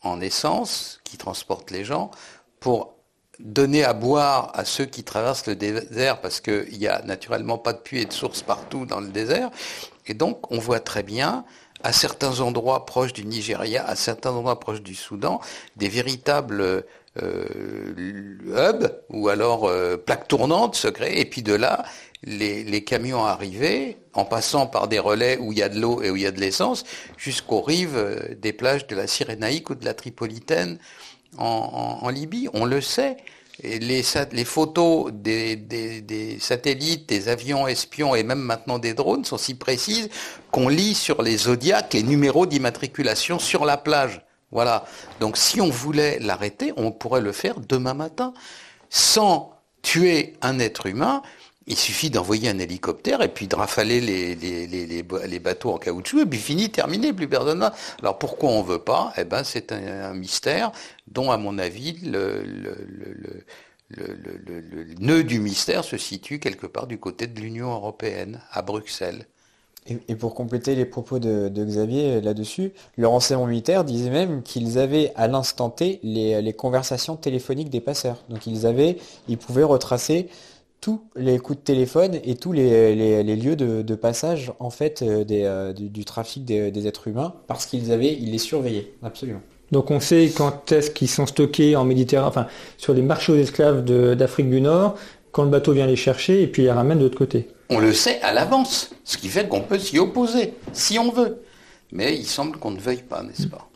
[0.00, 2.10] en essence qui transportent les gens,
[2.60, 2.94] pour
[3.40, 7.74] donner à boire à ceux qui traversent le désert, parce qu'il n'y a naturellement pas
[7.74, 9.50] de puits et de sources partout dans le désert.
[10.06, 11.44] Et donc, on voit très bien
[11.82, 15.40] à certains endroits proches du Nigeria, à certains endroits proches du Soudan,
[15.76, 16.84] des véritables
[17.22, 21.84] euh, hubs ou alors euh, plaques tournantes se créent, et puis de là,
[22.22, 26.10] les, camions arrivaient, en passant par des relais où il y a de l'eau et
[26.10, 26.84] où il y a de l'essence,
[27.16, 30.78] jusqu'aux rives euh, des plages de la Cyrénaïque ou de la Tripolitaine
[31.38, 32.48] en Libye.
[32.54, 33.16] On le sait
[33.62, 40.08] les, photos des, satellites, des avions espions et même maintenant des drones sont si précises
[40.50, 44.22] qu'on lit sur les zodiacs les numéros d'immatriculation sur la plage.
[44.50, 44.84] Voilà.
[45.20, 48.32] Donc si on voulait l'arrêter, on pourrait le faire demain matin
[48.88, 51.22] sans tuer un être humain,
[51.66, 56.26] il suffit d'envoyer un hélicoptère et puis de rafaler les, les, bateaux en caoutchouc et
[56.26, 57.70] puis fini, terminé, plus personne.
[58.00, 59.12] Alors pourquoi on veut pas?
[59.16, 60.72] Eh ben c'est un, mystère
[61.06, 63.44] dont, à mon avis, le, le,
[65.00, 69.26] nœud du mystère se situe quelque part du côté de l'Union européenne, à Bruxelles.
[69.86, 75.10] Et, pour compléter les propos de, Xavier là-dessus, le renseignement militaire disait même qu'ils avaient
[75.16, 78.22] à l'instant T les, les, conversations téléphoniques des passeurs.
[78.28, 80.28] Donc ils avaient, ils pouvaient retracer
[80.80, 85.72] tous les coups de téléphone et tous les, lieux de, passage en fait euh, euh,
[85.72, 89.42] du, trafic des, êtres humains parce qu'ils avaient, ils les surveillaient, absolument.
[89.72, 93.36] Donc on sait quand est-ce qu'ils sont stockés en Méditerranée, enfin sur les marchés aux
[93.36, 94.96] esclaves d'Afrique du Nord,
[95.32, 97.48] quand le bateau vient les chercher et puis les ramène de l'autre côté.
[97.68, 101.42] On le sait à l'avance, ce qui fait qu'on peut s'y opposer, si on veut.
[101.92, 103.69] Mais il semble qu'on ne veuille pas, n'est-ce pas?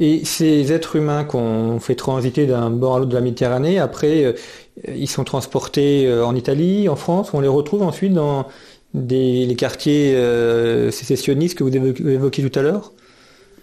[0.00, 4.24] Et ces êtres humains qu'on fait transiter d'un bord à l'autre de la Méditerranée, après,
[4.24, 4.32] euh,
[4.86, 8.46] ils sont transportés euh, en Italie, en France, on les retrouve ensuite dans
[8.94, 12.92] les quartiers euh, sécessionnistes que vous évoquiez tout à l'heure?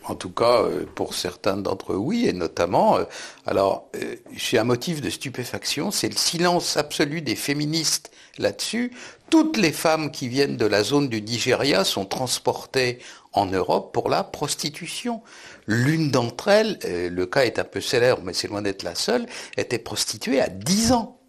[0.07, 2.99] En tout cas, pour certains d'entre eux, oui, et notamment,
[3.47, 3.89] alors,
[4.35, 8.91] j'ai un motif de stupéfaction, c'est le silence absolu des féministes là-dessus.
[9.31, 12.99] Toutes les femmes qui viennent de la zone du Nigeria sont transportées
[13.33, 15.21] en Europe pour la prostitution.
[15.67, 18.95] L'une d'entre elles, euh, le cas est un peu célèbre, mais c'est loin d'être la
[18.95, 19.25] seule,
[19.57, 21.19] était prostituée à 10 ans.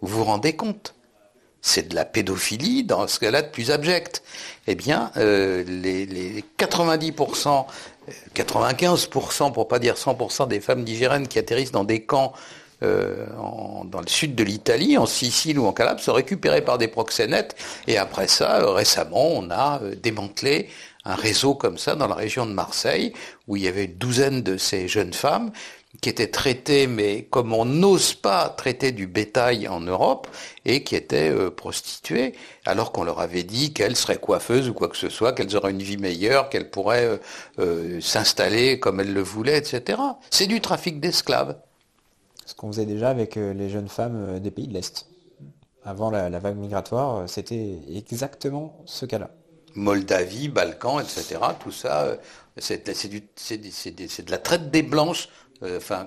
[0.00, 0.94] Vous vous rendez compte?
[1.62, 4.22] C'est de la pédophilie dans ce cas-là de plus abject.
[4.66, 7.66] Eh bien, euh, les, 90%,
[8.34, 12.32] 95% euh, pour pas dire 100% des femmes nigériennes qui atterrissent dans des camps
[12.82, 17.54] dans le sud de l'Italie, en Sicile ou en Calabre, sont récupérées par des proxénètes.
[17.86, 20.70] Et après ça, récemment, on a démantelé
[21.04, 23.12] un réseau comme ça dans la région de Marseille,
[23.48, 25.50] où il y avait une douzaine de ces jeunes femmes
[26.00, 30.28] qui étaient traitées, mais comme on n'ose pas traiter du bétail en Europe,
[30.64, 32.34] et qui étaient euh, prostituées,
[32.64, 35.72] alors qu'on leur avait dit qu'elles seraient coiffeuses ou quoi que ce soit, qu'elles auraient
[35.72, 37.16] une vie meilleure, qu'elles pourraient euh,
[37.58, 40.00] euh, s'installer comme elles le voulaient, etc.
[40.30, 41.56] C'est du trafic d'esclaves.
[42.46, 45.06] Ce qu'on faisait déjà avec les jeunes femmes des pays de l'Est.
[45.84, 49.30] Avant la vague migratoire, c'était exactement ce cas-là.
[49.74, 51.38] Moldavie, Balkans, etc.
[51.62, 52.16] Tout ça, euh,
[52.56, 55.28] c'est de la traite des blanches,
[55.62, 56.06] euh, enfin,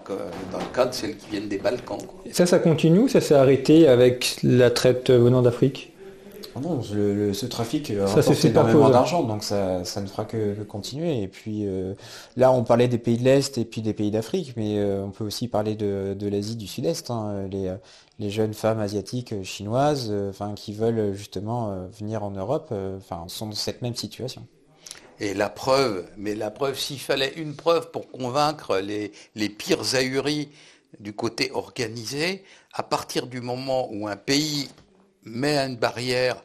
[0.51, 1.99] dans le cas de celles qui viennent des Balkans.
[2.31, 5.92] Ça, ça continue Ça s'est arrêté avec la traite venant d'Afrique?
[6.55, 11.23] Oh non, ce trafic euh, rapporte énormément d'argent, donc ça, ne fera que, continuer.
[11.23, 11.65] Et puis
[12.37, 15.23] là, on parlait des pays de l'Est et puis des pays d'Afrique, mais on peut
[15.23, 17.09] aussi parler de, l'Asie du Sud-Est.
[17.09, 17.49] Hein.
[18.19, 23.55] les, jeunes femmes asiatiques chinoises, enfin qui veulent justement venir en Europe, enfin sont dans
[23.55, 24.45] cette même situation.
[25.19, 29.95] Et la preuve, mais la preuve, s'il fallait une preuve pour convaincre les, les pires
[29.95, 30.49] ahuris
[30.99, 32.43] du côté organisé,
[32.73, 34.69] à partir du moment où un pays
[35.25, 36.43] met une barrière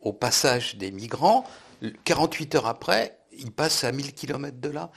[0.00, 1.44] au passage des migrants,
[2.04, 4.90] 48 heures après, il passe à 1000 km de là.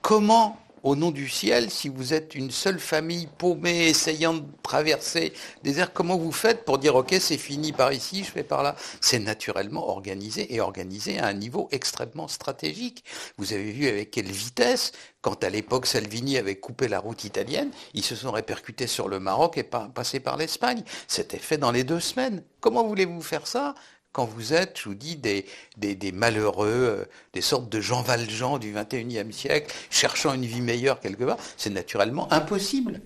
[0.00, 5.32] Comment au nom du ciel, si vous êtes une seule famille paumée, essayant de traverser
[5.62, 8.62] des airs, comment vous faites pour dire ok c'est fini par ici, je vais par
[8.62, 8.74] là?
[9.00, 13.04] C'est naturellement organisé et organisé à un niveau extrêmement stratégique.
[13.38, 17.70] Vous avez vu avec quelle vitesse, quand à l'époque Salvini avait coupé la route italienne,
[17.94, 20.82] ils se sont répercutés sur le Maroc et passé par l'Espagne.
[21.06, 22.42] C'était fait dans les deux semaines.
[22.60, 23.74] Comment voulez-vous faire ça?
[24.12, 25.46] Quand vous êtes, je vous dis, des,
[25.76, 31.00] des, malheureux, euh, des sortes de Jean Valjean du XXIe siècle, cherchant une vie meilleure
[31.00, 33.00] quelque part, c'est naturellement impossible.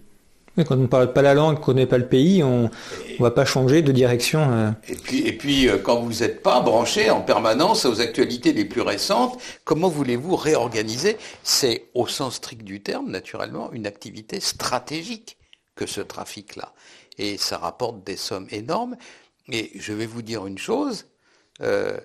[0.57, 2.62] Mais quand on ne parle pas la langue, qu'on ne connaît pas le pays, on
[2.62, 4.50] ne va pas changer de direction.
[4.50, 4.70] Euh.
[4.88, 8.64] Et puis, et puis euh, quand vous n'êtes pas branché en permanence aux actualités les
[8.64, 11.18] plus récentes, comment voulez-vous réorganiser?
[11.42, 15.36] C'est, au sens strict du terme, naturellement, une activité stratégique
[15.74, 16.72] que ce trafic-là.
[17.18, 18.96] Et ça rapporte des sommes énormes.
[19.49, 21.07] Et je vais vous dire une chose,
[21.61, 21.99] euh,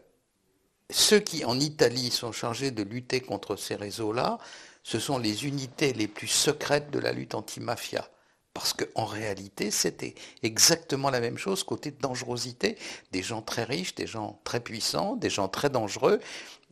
[0.90, 4.38] ceux qui en Italie sont chargés de lutter contre ces réseaux-là,
[4.84, 8.08] ce sont les unités les plus secrètes de la lutte anti-mafia.
[8.54, 10.14] Parce qu'en réalité, c'était
[10.44, 12.78] exactement la même chose côté dangerosité.
[13.12, 16.20] Des gens très riches, des gens très puissants, des gens très dangereux.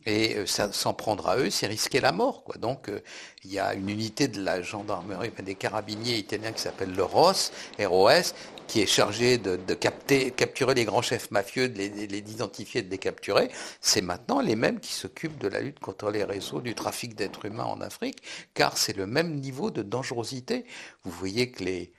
[0.06, 2.44] Et euh, s'en prendre à eux, c'est risquer la mort.
[2.58, 3.00] Donc euh,
[3.44, 7.50] il y a une unité de la gendarmerie, des carabiniers italiens qui s'appelle le ROS,
[7.78, 8.34] ROS,
[8.70, 13.50] qui est chargé de, capturer les grands chefs mafieux, de les, identifier, de les capturer,
[13.80, 17.46] c'est maintenant les mêmes qui s'occupent de la lutte contre les réseaux du trafic d'êtres
[17.46, 18.22] humains en Afrique,
[18.54, 20.66] car c'est le même niveau de dangerosité.
[21.02, 21.92] Vous voyez que les,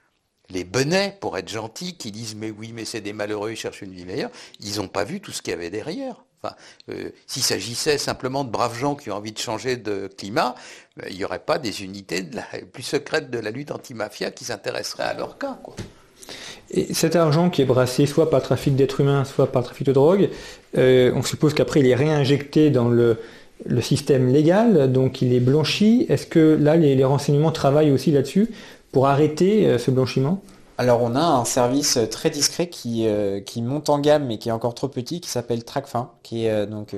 [0.49, 3.81] les benets, pour être gentils, qui disent mais oui, mais c'est des malheureux, ils cherchent
[3.81, 6.23] une vie meilleure, ils n'ont pas vu tout ce qu'il y avait derrière.
[6.41, 6.55] Enfin,
[6.87, 10.55] euh, s'il s'agissait simplement de braves gens qui ont envie de changer de climat,
[11.01, 14.31] euh, il n'y aurait pas des unités de la, plus secrètes de la lutte anti-mafia
[14.31, 15.59] qui s'intéresseraient à leur cas.
[15.61, 15.75] Quoi.
[16.71, 19.93] Et cet argent qui est brassé soit par trafic d'êtres humains, soit par trafic de
[19.93, 20.29] drogue,
[20.77, 23.17] euh, on suppose qu'après il est réinjecté dans le,
[23.81, 26.05] système légal, donc il est blanchi.
[26.09, 28.49] Est-ce que là les, renseignements travaillent aussi là-dessus
[28.91, 30.41] pour arrêter euh, ce blanchiment?
[30.77, 34.49] Alors on a un service très discret qui, euh, qui monte en gamme mais qui
[34.49, 36.95] est encore trop petit, qui s'appelle TrackFin, qui donc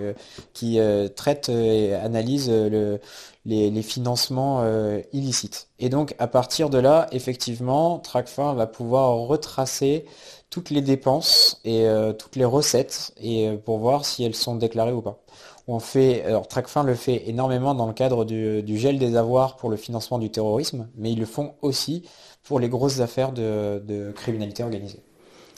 [0.54, 0.80] qui
[1.16, 3.00] traite et analyse le,
[3.46, 5.70] les, financements euh, illicites.
[5.80, 10.06] Et donc à partir de là, effectivement, TrackFin va pouvoir retracer
[10.50, 14.56] toutes les dépenses et euh, toutes les recettes et euh, pour voir si elles sont
[14.56, 15.20] déclarées ou pas.
[15.68, 19.70] On fait, alors TrackFin le fait énormément dans le cadre du, gel des avoirs pour
[19.70, 22.04] le financement du terrorisme, mais ils le font aussi
[22.44, 25.02] pour les grosses affaires de criminalité organisée.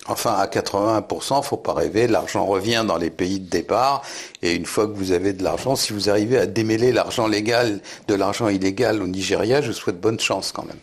[0.08, 4.04] Enfin, à 81%, faut pas rêver, l'argent revient dans les pays de départ,
[4.44, 7.80] et une fois que vous avez de l'argent, si vous arrivez à démêler l'argent légal
[8.08, 10.78] de l'argent illégal au Nigeria, je vous souhaite bonne chance quand même.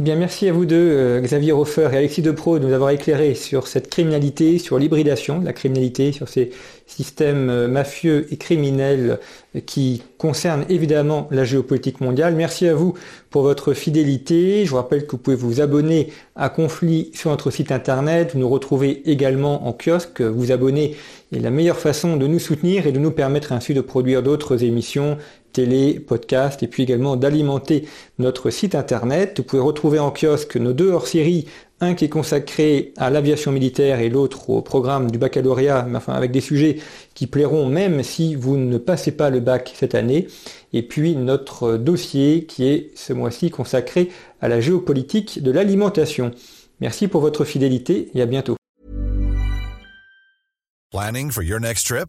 [0.00, 3.34] Eh merci à vous deux, euh, Xavier Hofer et Alexis Depro, de nous avoir éclairé
[3.34, 6.50] sur cette criminalité, sur l'hybridation de la criminalité, sur ces
[6.86, 9.18] systèmes euh, mafieux et criminels
[9.56, 12.36] euh, qui concernent évidemment la géopolitique mondiale.
[12.36, 12.94] Merci à vous
[13.30, 14.64] pour votre fidélité.
[14.64, 18.30] Je vous rappelle que vous pouvez vous abonner à Conflit sur notre site internet.
[18.34, 20.20] Vous nous retrouvez également en kiosque.
[20.20, 20.94] Vous abonner
[21.32, 24.64] est la meilleure façon de nous soutenir et de nous permettre ainsi de produire d'autres
[24.64, 25.18] émissions
[25.58, 27.88] télé, podcast, et puis également d'alimenter
[28.20, 29.38] notre site internet.
[29.38, 31.48] Vous pouvez retrouver en kiosque nos deux hors-séries,
[31.80, 36.12] un qui est consacré à l'aviation militaire et l'autre au programme du baccalauréat, mais enfin
[36.12, 36.76] avec des sujets
[37.14, 40.28] qui plairont même si vous ne passez pas le bac cette année.
[40.72, 46.30] Et puis notre dossier qui est ce mois-ci consacré à la géopolitique de l'alimentation.
[46.80, 48.54] Merci pour votre fidélité et à bientôt.
[50.92, 52.08] Planning for your next trip?